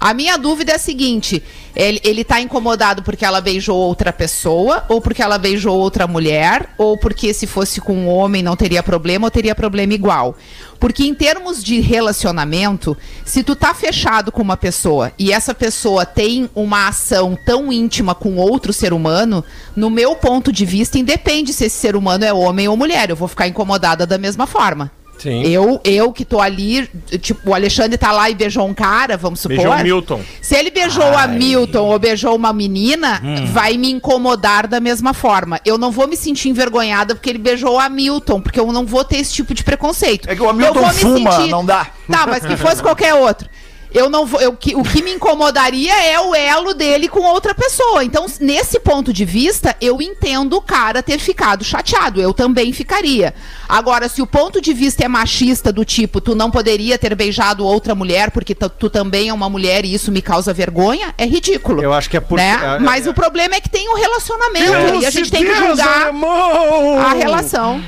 [0.00, 1.42] A minha dúvida é a seguinte:
[1.74, 6.70] ele, ele tá incomodado porque ela beijou outra pessoa, ou porque ela beijou outra mulher,
[6.76, 10.36] ou porque se fosse com um homem não teria problema, ou teria problema igual.
[10.80, 16.06] Porque em termos de relacionamento, se tu tá fechado com uma pessoa e essa pessoa
[16.06, 21.52] tem uma ação tão íntima com outro ser humano, no meu ponto de vista, independe
[21.52, 24.97] se esse ser humano é homem ou mulher, eu vou ficar incomodada da mesma forma.
[25.18, 25.42] Sim.
[25.42, 26.88] Eu, eu que tô ali,
[27.20, 29.56] tipo, o Alexandre tá lá e beijou um cara, vamos supor.
[29.56, 30.20] Beijou o Milton.
[30.40, 33.46] Se ele beijou a Milton ou beijou uma menina, Hum.
[33.52, 35.60] vai me incomodar da mesma forma.
[35.64, 39.04] Eu não vou me sentir envergonhada porque ele beijou a Milton, porque eu não vou
[39.04, 40.28] ter esse tipo de preconceito.
[40.30, 41.86] É que o Hamilton fuma, não dá.
[42.10, 43.48] Tá, mas que fosse qualquer outro.
[43.92, 47.54] Eu não vou, eu, que- o que me incomodaria é o elo dele com outra
[47.54, 48.04] pessoa.
[48.04, 52.20] Então, nesse ponto de vista, eu entendo o cara ter ficado chateado.
[52.20, 53.34] Eu também ficaria.
[53.68, 57.64] Agora, se o ponto de vista é machista, do tipo, tu não poderia ter beijado
[57.64, 61.24] outra mulher porque tu, tu também é uma mulher e isso me causa vergonha, é
[61.26, 61.82] ridículo.
[61.82, 62.58] Eu acho que é por- Né?
[62.62, 65.54] é- Mas é- o problema é que tem um relacionamento e a gente tem que
[65.54, 66.98] julgar alemão!
[66.98, 67.82] a relação.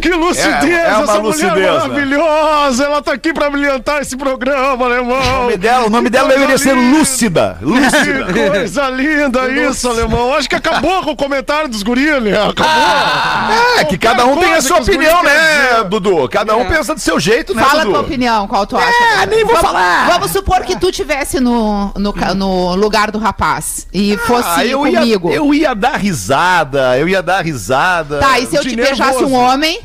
[0.00, 1.78] Que lucidez, É- é uma essa lucidez, mulher né?
[1.78, 2.84] maravilhosa!
[2.84, 5.42] Ela tá aqui pra brilhantar esse programa, O alemão!
[5.42, 6.72] nome dela, o nome dela deveria ser.
[6.74, 7.58] Lúcida.
[7.62, 8.24] Lúcida.
[8.32, 10.34] Que coisa linda isso, alemão!
[10.34, 12.32] Acho que acabou com o comentário dos guris, né?
[12.48, 13.78] Acabou!
[13.78, 15.84] É, que cada um tem a sua opinião, né.
[15.88, 16.28] Dudu?
[16.28, 17.92] Cada um pensa do seu jeito, né, Fala a Dudu?
[17.94, 19.22] tua opinião, qual tu acha?
[19.22, 20.08] É, nem vou vamos, falar.
[20.10, 24.86] Vamos supor que tu tivesse no, no, no lugar do rapaz e fosse Ah, eu
[24.86, 25.30] ia, comigo.
[25.30, 28.18] eu ia dar risada, eu ia dar risada.
[28.18, 29.26] Tá, e se eu te beijasse nervoso.
[29.26, 29.80] um homem?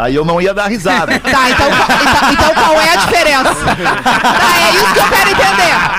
[0.00, 1.18] Aí eu não ia dar risada.
[1.18, 3.54] Tá, então, então, então qual é a diferença?
[3.54, 5.97] Tá, é isso que eu quero entender.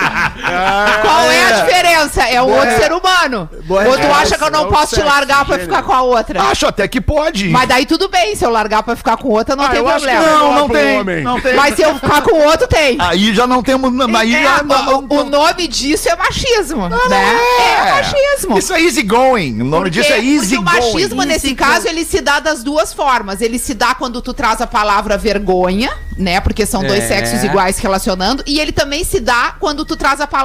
[1.01, 2.23] Qual é a diferença?
[2.23, 3.49] É o outro ser humano.
[3.65, 5.71] Boa Ou tu resposta, acha que eu não é posso te largar pra gênero.
[5.75, 6.41] ficar com a outra?
[6.43, 7.49] Acho até que pode.
[7.49, 10.21] Mas daí tudo bem, se eu largar pra ficar com outra, não Ah, tem problema.
[10.25, 10.99] não, não tem.
[10.99, 11.23] homem.
[11.23, 11.53] Não tem.
[11.55, 12.97] Mas se eu ficar com outro, tem.
[12.99, 13.91] Aí já não temos.
[14.15, 16.97] Aí É, já, o, o nome disso é machismo, né?
[17.09, 18.57] É, machismo.
[18.57, 19.61] Isso é easy going.
[19.61, 21.27] O nome Porque- disso é easy porque o machismo, going.
[21.27, 23.41] nesse caso, ele se dá das duas formas.
[23.41, 26.39] Ele se dá quando tu traz a palavra vergonha, né?
[26.41, 27.07] Porque são dois É.
[27.07, 28.43] sexos iguais relacionando.
[28.45, 30.38] E ele também se dá quando tu traz a palavra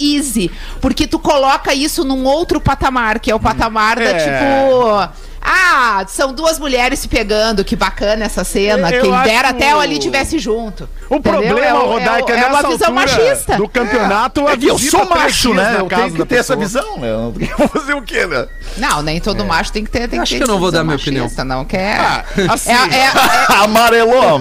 [0.00, 0.50] easy.
[0.80, 4.14] Porque tu coloca isso num outro patamar, que é o patamar da É.
[4.18, 5.24] tipo.
[5.46, 8.90] Ah, são duas mulheres se pegando, que bacana essa cena.
[8.90, 10.88] Eu Quem dera até eu o- ali tivesse junto.
[11.10, 11.32] O Entendeu?
[11.44, 13.56] problema, é, o- Rodaica, é, é, é uma visão machista.
[13.58, 14.48] do campeonato.
[14.48, 15.64] É que eu sou macho, né?
[15.72, 16.82] na Eu tenho que ter essa pessoa.
[16.84, 17.10] visão, né?
[17.10, 18.46] Eu não tenho que fazer o quê, né?
[18.78, 20.08] Não, nem todo macho tem que ter.
[20.08, 21.24] Tem Acho ter que eu não vou visão dar minha opinião.
[21.24, 22.24] machista, Não quer.
[22.50, 22.74] assim, é,
[23.52, 24.40] é, Amarelou.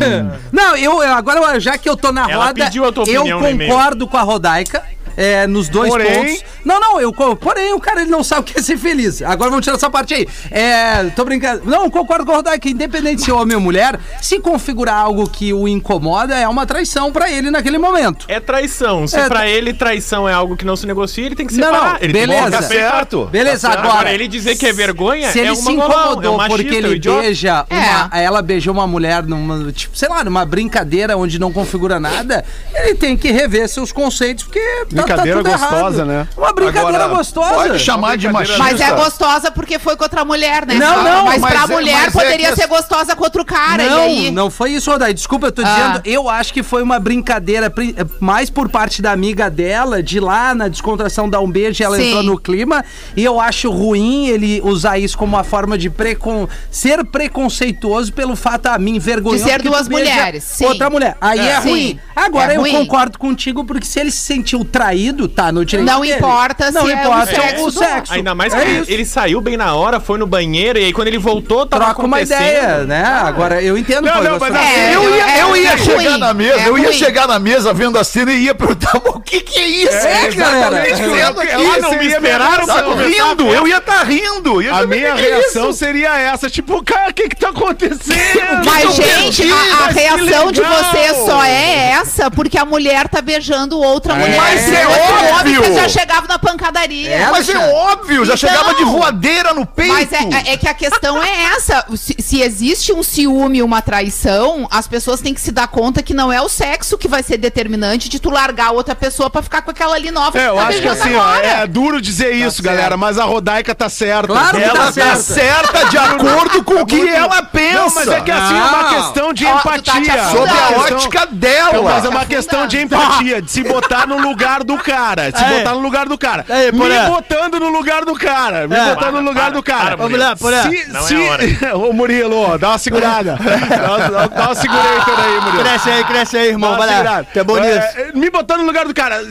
[0.53, 3.69] Não, eu agora, já que eu tô na roda, pediu a tua eu e-mail.
[3.69, 4.81] concordo com a Rodaica.
[5.15, 6.43] É, nos dois Porém- pontos.
[6.65, 9.21] Não, não, eu porém o cara ele não sabe o que é ser feliz.
[9.21, 10.27] Agora vamos tirar essa parte aí.
[10.49, 11.63] É, tô brincando.
[11.65, 15.53] Não, concordo com a Rodaica, independente se é homem ou mulher, se configurar algo que
[15.53, 18.25] o incomoda é uma traição pra ele naquele momento.
[18.27, 19.07] É traição.
[19.07, 21.53] Se É, pra tá- ele traição é algo que não se negocia, ele tem que
[21.55, 21.93] Não, separar.
[21.93, 22.41] não, ele beleza.
[22.43, 23.25] Tem que Tá certo.
[23.25, 24.13] Beleza, Agora, agora.
[24.13, 26.57] ele dizer que é vergonha Se ele é se uma golão, incomodou é um machista,
[26.63, 27.21] porque é ele idiota.
[27.21, 27.75] beija É.
[27.75, 32.43] uma, ela beijou uma mulher numa, tipo, sei lá, numa brincadeira onde não configura nada,
[32.73, 34.59] ele tem que rever seus conceitos, porque
[34.95, 36.05] tá, Brincadeira tá gostosa, errado.
[36.07, 36.27] né?
[36.37, 37.53] Uma brincadeira Agora, gostosa.
[37.53, 38.57] Pode chamar de machista.
[38.59, 40.75] Mas é gostosa porque foi com outra mulher, né?
[40.75, 43.43] Não, não, Mas, mas pra é- mulher mas é poderia que- ser gostosa com outro
[43.45, 43.83] cara.
[43.89, 44.31] não, e aí...
[44.31, 45.13] não foi isso, Rodai.
[45.13, 45.65] Desculpa, eu tô Ah.
[45.65, 50.19] dizendo, eu acho que foi uma brincadeira pri- mais por parte da amiga dela, de
[50.19, 52.07] lá na descontração dar um beijo e ela Sim.
[52.07, 52.83] entrou no clima.
[53.15, 56.47] E eu acho ruim ele usar isso como uma forma de precon...
[56.71, 59.43] ser preconceituoso pelo fato a mim vergonhoso.
[59.43, 60.65] De ser duas mulheres, sim.
[60.65, 61.17] Outra mulher.
[61.19, 61.69] Aí é, Sim.
[61.69, 61.99] ruim.
[62.15, 62.71] Agora É eu ruim.
[62.71, 64.92] concordo contigo, porque se ele se sentiu traído,
[65.27, 66.13] tá no direito Não dele.
[66.15, 68.13] importa não se é o importa sexo o do- sexo.
[68.13, 71.07] Ainda mais que É ele, saiu bem na hora, foi no banheiro, e aí quando
[71.07, 72.41] ele voltou, tava Troca uma acontecendo.
[72.41, 73.03] ideia, né?
[73.05, 74.05] Agora eu entendo.
[74.05, 76.59] Não, não, eu mas assim, É, Eu ia, eu é ia chegar ruim, na mesa,
[76.59, 76.93] é eu ia ruim.
[76.97, 79.93] chegar na mesa vendo a cena e ia perguntar, "Mas o que que é isso?
[79.95, 80.87] É, galera.
[80.87, 81.51] exatamente É, vendo aqui.
[81.51, 84.61] ela não me Seria esperaram pra Tá rindo, eu ia estar rindo.
[84.61, 88.63] ia A minha o é reação seria essa, tipo, cara, o que que tá acontecendo?
[88.65, 94.15] Mas, gente, a, reação de vocês só é essa porque a mulher tá beijando outra
[94.15, 94.37] mulher.
[94.37, 95.61] Mas é Homem, óbvio.
[95.63, 97.29] vocês já chegavam na pancadaria.
[97.31, 99.93] Mas é óbvio, já Então- chegava de voadeira no peito.
[99.93, 101.85] Mas é, é que a questão é essa.
[101.95, 106.13] Se, se existe um ciúme, uma traição, as pessoas têm que se dar conta que
[106.13, 109.61] não é o sexo que vai ser determinante de tu largar outra pessoa pra ficar
[109.61, 110.37] com aquela ali nova.
[110.39, 111.47] É, eu tá acho que assim, ó, agora.
[111.47, 114.27] é duro dizer isso, galera, mas a Rodaica tá certa.
[114.27, 115.17] Claro que Ela tá tá certa.
[115.21, 117.73] certa de acordo com o que ela pensa.
[117.79, 120.13] Não, mas é que assim é uma questão de Ó, tá empatia.
[120.13, 120.37] afundando.
[120.37, 121.81] Sobre a ótica dela.
[121.83, 123.03] Mas é uma Tá questão de afundando.
[123.03, 125.31] empatia, de se botar no lugar do cara.
[125.31, 125.57] De se É.
[125.59, 126.45] botar no lugar do cara.
[126.49, 128.67] Aí, me botando no lugar do cara.
[128.67, 128.93] Me É.
[128.95, 129.83] botando no lugar Para, do cara.
[129.83, 130.35] para, Vamos lá.
[130.35, 131.15] Se, Não é se...
[131.15, 131.43] hora.
[131.77, 133.37] Ô, Murilo, ó, dá uma segurada.
[133.37, 135.63] dá, dá, dá uma segurator aí, Murilo.
[135.63, 136.77] Cresce aí, cresce aí, irmão.
[136.77, 136.93] Vai lá.
[136.93, 137.27] segurada.
[137.33, 137.77] Que é bom nisso.
[137.97, 139.21] É, me botando no lugar do cara,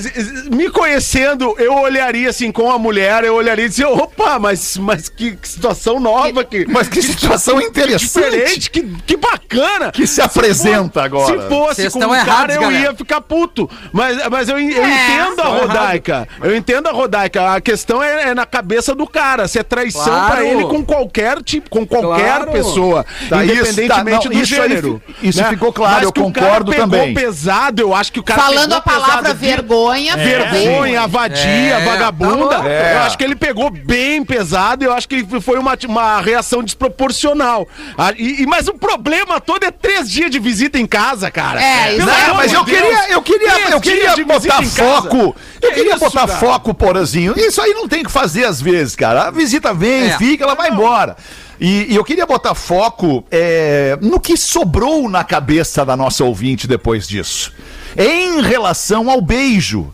[0.51, 5.09] me conhecendo, eu olharia assim com a mulher, eu olharia e dizia, opa, mas, mas
[5.09, 8.03] que, que situação nova, que, Mas que situação interessante.
[8.31, 9.91] diferente, que, que bacana.
[9.93, 11.27] Que se apresenta agora.
[11.43, 12.81] Se fosse Vocês com estão um cara, errados, eu galera.
[12.85, 13.69] ia ficar puto.
[13.93, 14.89] Mas, mas eu, eu É,
[15.33, 16.29] entendo a Rodaica.
[16.43, 17.55] Eu entendo a Rodaica.
[17.55, 19.49] A questão é, é na cabeça do cara.
[19.49, 20.33] Se é traição Claro.
[20.33, 22.53] pra ele com qualquer tipo, com qualquer Claro.
[22.53, 23.05] pessoa.
[23.29, 25.03] Tá, isso, independentemente tá, não, do isso aí gênero.
[25.21, 27.15] fi- isso ficou claro, Mas eu que o cara concordo pegou também.
[27.15, 30.17] pesado, eu acho que o cara Falando pegou a palavra pesado, vergonha.
[30.17, 31.43] vergonha, vadia,
[31.77, 32.49] É, vagabunda.
[32.49, 32.69] tá bom.
[32.69, 32.95] É.
[32.97, 34.85] Eu acho que ele pegou bem pesado.
[34.85, 37.67] Eu acho que foi uma, uma reação desproporcional.
[37.97, 41.63] Ah, e, e- mas o problema todo é três dias de visita em casa, cara.
[41.63, 42.25] É, isso Pelo é.
[42.25, 42.79] amor mas eu Deus.
[42.79, 45.09] queria, eu queria, eu queria botar em casa.
[45.27, 45.37] Foco.
[45.61, 46.39] Eu Que queria isso, botar cara?
[46.39, 47.35] foco, Porazinho.
[47.37, 49.25] Isso aí não tem que fazer às vezes, cara.
[49.29, 50.19] A visita vem, É.
[50.19, 51.17] fica, ela vai embora.
[51.61, 56.67] E, e eu queria botar foco é, no que sobrou na cabeça da nossa ouvinte
[56.67, 57.53] depois disso.
[57.97, 59.93] Em relação ao beijo.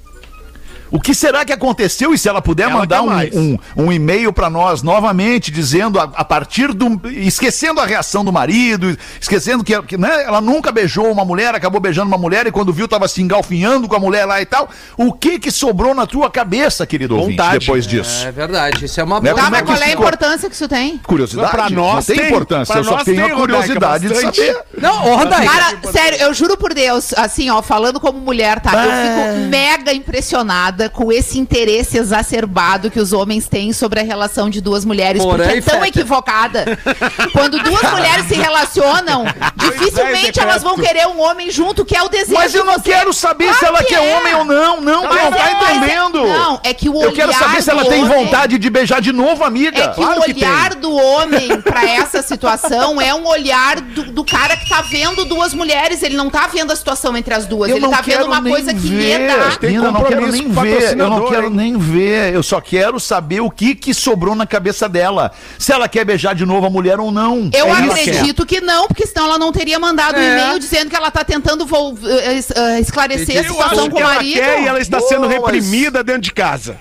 [0.91, 2.15] O que será que aconteceu?
[2.15, 6.05] E se ela puder Ela mandar um, um, um e-mail para nós novamente, dizendo a,
[6.15, 7.01] a partir do.
[7.11, 11.81] esquecendo a reação do marido, esquecendo que, que, né, ela nunca beijou uma mulher, acabou
[11.81, 14.69] beijando uma mulher e quando viu tava se engalfinhando com a mulher lá e tal.
[14.97, 17.59] O que que sobrou na tua cabeça, querido ouvinte, Vontade.
[17.61, 18.27] depois disso?
[18.27, 19.35] É verdade, isso é uma Né, boa.
[19.35, 20.99] Tá, como é mas que qual é a importância que isso tem?
[20.99, 21.51] Curiosidade?
[21.51, 22.27] Pra nós não tem, tem.
[22.27, 24.59] importância, eu só tenho tem, a curiosidade de saber.
[24.79, 25.53] Não, ô, Rodaica.
[25.53, 28.73] Cara, sério, eu juro por Deus, assim, ó, falando como mulher, tá?
[28.85, 34.51] Eu fico mega impressionada com esse interesse exacerbado que os homens têm sobre a relação
[34.51, 35.23] de duas mulheres.
[35.23, 35.89] Porém, porque é tão Feta.
[35.89, 36.79] equivocada.
[37.33, 39.25] Quando duas mulheres se relacionam,
[39.57, 42.35] dificilmente elas vão querer um homem junto, que é o desejo.
[42.35, 44.17] Mas eu não quero saber Claro se ela que quer é.
[44.17, 44.81] homem ou não.
[44.81, 46.27] Não, tu Mas não tá é- é- entendendo.
[46.27, 49.01] Não, é que o Eu quero olhar saber se ela tem homem- vontade de beijar
[49.01, 49.79] de novo, amiga.
[49.83, 50.81] É que Claro o olhar tem.
[50.81, 55.55] do homem pra essa situação é um olhar do, do cara que tá vendo duas
[55.55, 56.03] mulheres.
[56.03, 57.71] Ele não tá vendo a situação entre as duas.
[57.71, 59.19] Eu ele não tá vendo uma coisa que ver.
[59.19, 59.57] lhe dá.
[59.59, 60.99] Tem eu não quero compromisso nem com o ver.
[60.99, 61.53] Eu não quero hein?
[61.53, 62.35] nem ver.
[62.35, 65.33] Eu só quero saber o que que sobrou na cabeça dela.
[65.59, 67.51] Se ela quer beijar de novo a mulher ou não.
[67.53, 70.97] Eu É acredito que não, porque senão ela não teria mandado um e-mail dizendo que
[70.97, 74.41] ela tá tentando eh, eh, esclarecer a Eu situação acho com que o ela marido
[74.41, 76.77] quer e ela está sendo reprimida dentro de casa.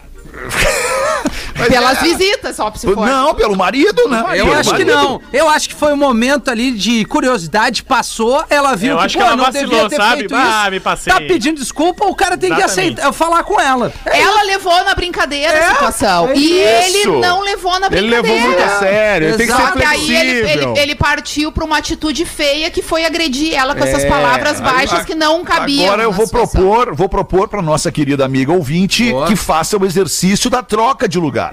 [1.67, 3.05] Pelas visitas, só se for.
[3.05, 4.23] Não, pelo marido, né?
[4.35, 4.93] Eu Pelo acho que marido.
[4.93, 5.21] não.
[5.33, 9.17] Eu acho que foi um momento ali de curiosidade, passou, ela viu Eu que, acho
[9.17, 10.27] que ela vacilou, sabe?
[10.31, 11.11] Ah, me passei.
[11.11, 12.93] Tá pedindo desculpa, o cara tem que Exatamente.
[12.99, 13.91] aceitar, falar com ela.
[14.05, 16.29] Ela levou na brincadeira É, a situação.
[16.29, 17.09] é e isso.
[17.09, 18.21] ele não levou na Ele brincadeira.
[18.21, 19.73] levou muito a sério, ele tem que ser Exato.
[19.73, 20.71] Só que aí ele, flexível.
[20.71, 24.59] ele, ele partiu pra uma atitude feia que foi agredir ela com essas É, palavras
[24.59, 25.85] baixas que não cabiam.
[25.87, 26.61] Agora eu vou situação.
[26.61, 29.27] propor, vou propor para nossa querida amiga ouvinte Boa.
[29.27, 31.46] que faça o exercício da troca de lugar.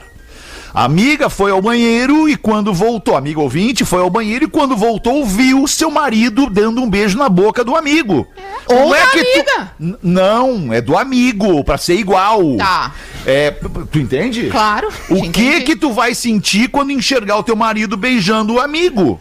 [0.74, 4.76] A amiga foi ao banheiro e quando voltou, amiga ouvinte foi ao banheiro e quando
[4.76, 8.26] voltou viu seu marido dando um beijo na boca do amigo.
[8.66, 9.72] Ou Não da é que tu- amiga.
[9.78, 12.56] N- Não, é do amigo, pra ser igual.
[12.56, 12.92] Tá.
[13.24, 13.52] É,
[13.92, 14.48] tu entende?
[14.50, 14.88] Claro.
[15.08, 15.60] O que entendi.
[15.60, 19.20] que tu vai sentir quando enxergar o teu marido beijando o amigo?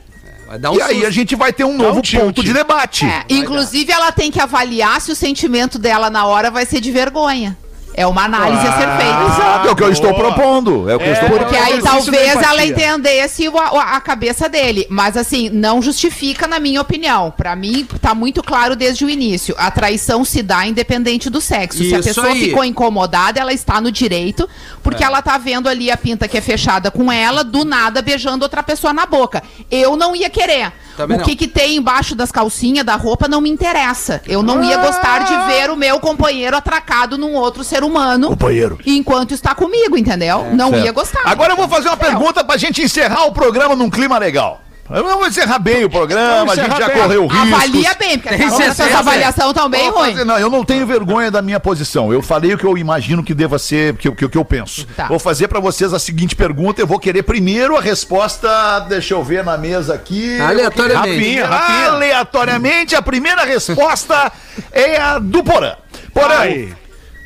[0.49, 1.07] Um e aí susto.
[1.07, 3.05] a gente vai ter um novo um ponto de debate.
[3.05, 6.91] É, inclusive, ela tem que avaliar se o sentimento dela na hora vai ser de
[6.91, 7.57] vergonha.
[7.93, 9.23] É uma análise a ser feita.
[9.33, 10.89] Exato, é o que eu estou propondo.
[10.89, 11.73] É o que eu estou Porque propondo.
[11.73, 14.87] aí talvez ela entendesse a, a cabeça dele.
[14.89, 17.31] Mas assim, não justifica, na minha opinião.
[17.35, 19.55] Pra mim, tá muito claro desde o início.
[19.57, 21.79] A traição se dá independente do sexo.
[21.83, 22.39] se a Isso pessoa aí.
[22.39, 24.47] ficou incomodada, ela está no direito,
[24.81, 28.43] porque ela tá vendo ali a pinta que é fechada com ela, do nada beijando
[28.43, 29.43] outra pessoa na boca.
[29.69, 30.71] Eu não ia querer.
[30.95, 34.21] Também o que, que tem embaixo das calcinhas, da roupa, não me interessa.
[34.27, 38.29] Eu não ia gostar de ver o meu companheiro atracado num outro ser humano.
[38.29, 38.79] Companheiro.
[38.85, 40.47] Enquanto está comigo, entendeu?
[40.53, 41.21] não ia gostar.
[41.25, 44.63] Agora eu vou fazer uma pergunta pra gente encerrar o programa num clima legal.
[44.89, 47.01] Vamos encerrar bem o programa, a gente já bem.
[47.01, 47.53] correu riscos.
[47.53, 50.25] Avalia bem, porque essas avaliações estão bem Vou ruins.
[50.25, 52.11] não, eu não tenho vergonha da minha posição.
[52.11, 54.85] Eu falei o que eu imagino que deva ser, que, que, que eu penso.
[54.87, 55.07] Tá.
[55.07, 56.81] Vou fazer pra vocês a seguinte pergunta.
[56.81, 58.79] Eu vou querer primeiro a resposta.
[58.81, 60.39] Deixa eu ver na mesa aqui.
[60.39, 61.39] Aleatoriamente.
[61.39, 61.91] Rapinha, rapinha.
[61.91, 64.31] Aleatoriamente, a primeira resposta
[64.71, 65.75] é a do Porã.
[66.13, 66.73] Porã, Ai.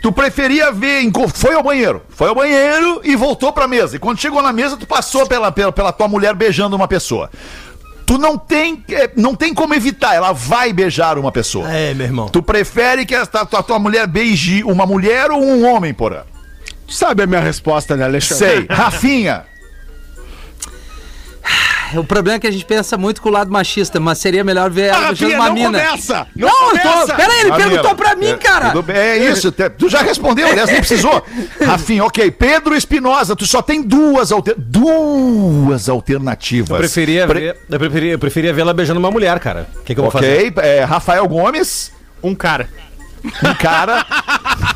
[0.02, 1.04] Tu preferia ver.
[1.34, 2.02] Foi ao banheiro.
[2.10, 3.95] Foi ao banheiro e voltou pra mesa.
[3.95, 7.30] E quando chegou na mesa, tu passou pela, pela, pela tua mulher beijando uma pessoa.
[8.06, 11.70] Tu não tem, eh, não tem como evitar, ela vai beijar uma pessoa.
[11.70, 12.30] É, meu irmão.
[12.30, 16.22] Tu prefere que a tua, tua mulher beije uma mulher ou um homem, porã?
[16.88, 18.66] Sabe a minha resposta, né, Alexandre?
[18.66, 18.68] Sei.
[18.70, 19.45] Rafinha.
[21.96, 24.70] O problema é que a gente pensa muito com o lado machista, mas seria melhor
[24.70, 25.80] ver ela Ah, beijando uma não mina.
[25.84, 26.28] começa!
[26.36, 26.90] Não, Não, eu tô.
[26.90, 27.16] começa!
[27.16, 28.74] Pera aí, ele perguntou pra mim, é, cara.
[28.94, 29.52] é isso.
[29.52, 31.24] te- Tu já respondeu, aliás, nem precisou.
[31.66, 32.30] Rafinha, ok.
[32.32, 34.56] Pedro Espinosa, tu só tem duas, alter...
[34.58, 36.70] duas alternativas.
[36.70, 39.68] Eu preferia, Pre- ver, eu preferia, eu preferia vê-la beijando uma mulher, cara.
[39.78, 40.48] O que, que eu vou fazer?
[40.48, 40.64] Ok.
[40.64, 41.92] É, Rafael Gomes,
[42.24, 42.70] Um cara.
[43.44, 44.06] um cara.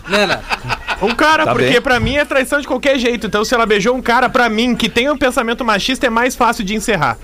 [0.09, 0.41] Nena,
[1.01, 1.81] Um cara, Tá porque bem.
[1.81, 3.27] pra mim é traição de qualquer jeito.
[3.27, 6.35] Então, se ela beijou um cara, pra mim, que tem um pensamento machista, é mais
[6.35, 7.17] fácil de encerrar.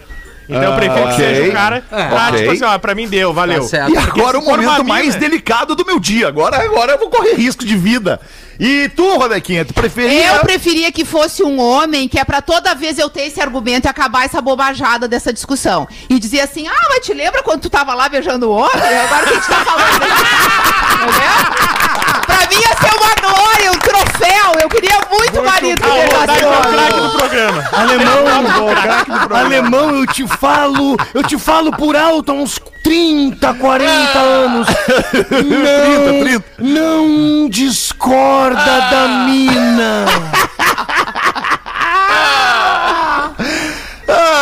[0.49, 1.09] Então, eu prefiro ok.
[1.09, 1.83] que seja um cara.
[1.91, 2.05] É.
[2.07, 2.39] Pra, Ok.
[2.39, 3.63] tipo assim, ó, pra mim deu, valeu.
[3.63, 3.91] Tá certo.
[3.93, 6.29] E agora o momento mais mina- delicado do meu dia.
[6.29, 8.17] Agora, agora eu vou correr risco de vida.
[8.57, 10.35] E tu, Rodequinha, tu preferia.
[10.35, 13.87] Eu preferia que fosse um homem, que é pra toda vez eu ter esse argumento
[13.87, 15.85] e acabar essa bobajada dessa discussão.
[16.09, 18.71] E dizer assim, ah, mas te lembra quando tu tava lá beijando o homem?
[18.73, 20.01] Agora que a gente tá falando.
[20.97, 22.36] Entendeu?
[22.47, 24.53] Pra mim ia ser uma glória, um troféu.
[24.61, 27.63] Eu queria muito, marido que Ah, o beijasse Rodaico é o o craque do programa.
[27.73, 34.67] Alemão, alemão, eu te falo, eu te falo por alto há uns 30, 40 anos.
[35.29, 36.45] Não, 30.
[36.59, 40.05] não discorda da mina.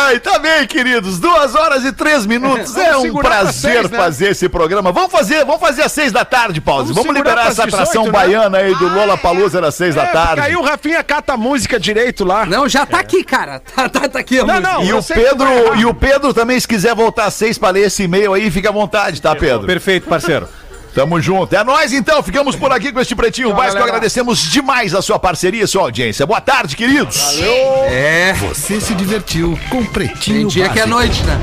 [0.06, 1.18] Ai, tá bem, queridos.
[1.18, 2.74] Duas horas e três minutos.
[2.76, 3.98] é um prazer seis, né?
[3.98, 4.92] fazer esse programa.
[4.92, 6.92] Vamos fazer, vamos fazer às seis da tarde, Pause.
[6.92, 8.12] Vamos, Vamos liberar essa atração 18, né?
[8.12, 10.40] baiana aí do Lola Palusa às seis da É, porque tarde.
[10.42, 12.46] aí o Rafinha cata a música direito lá.
[12.46, 13.60] não, já tá aqui, cara.
[13.76, 14.72] Tá, tá, tá aqui a Não, música.
[14.72, 14.84] não.
[14.84, 18.04] E o, Pedro, e o Pedro também, se quiser voltar às seis pra ler esse
[18.04, 19.66] e-mail aí, fica à vontade, tá, Pedro?
[19.66, 20.48] Perfeito, parceiro.
[20.96, 21.54] Tamo junto.
[21.54, 23.82] É nóis então, ficamos por aqui com este Pretinho Básico.
[23.82, 26.24] Agradecemos demais a sua parceria e sua audiência.
[26.24, 27.38] Boa tarde, queridos.
[27.38, 28.32] É.
[28.32, 30.88] Você se divertiu com Pretinho Tem dia que é Básico.
[30.88, 31.38] noite, né?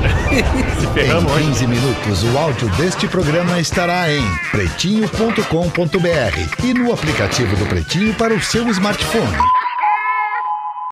[1.40, 8.12] Em 15 minutos, o áudio deste programa estará em pretinho.com.br e no aplicativo do Pretinho
[8.14, 9.36] para o seu smartphone.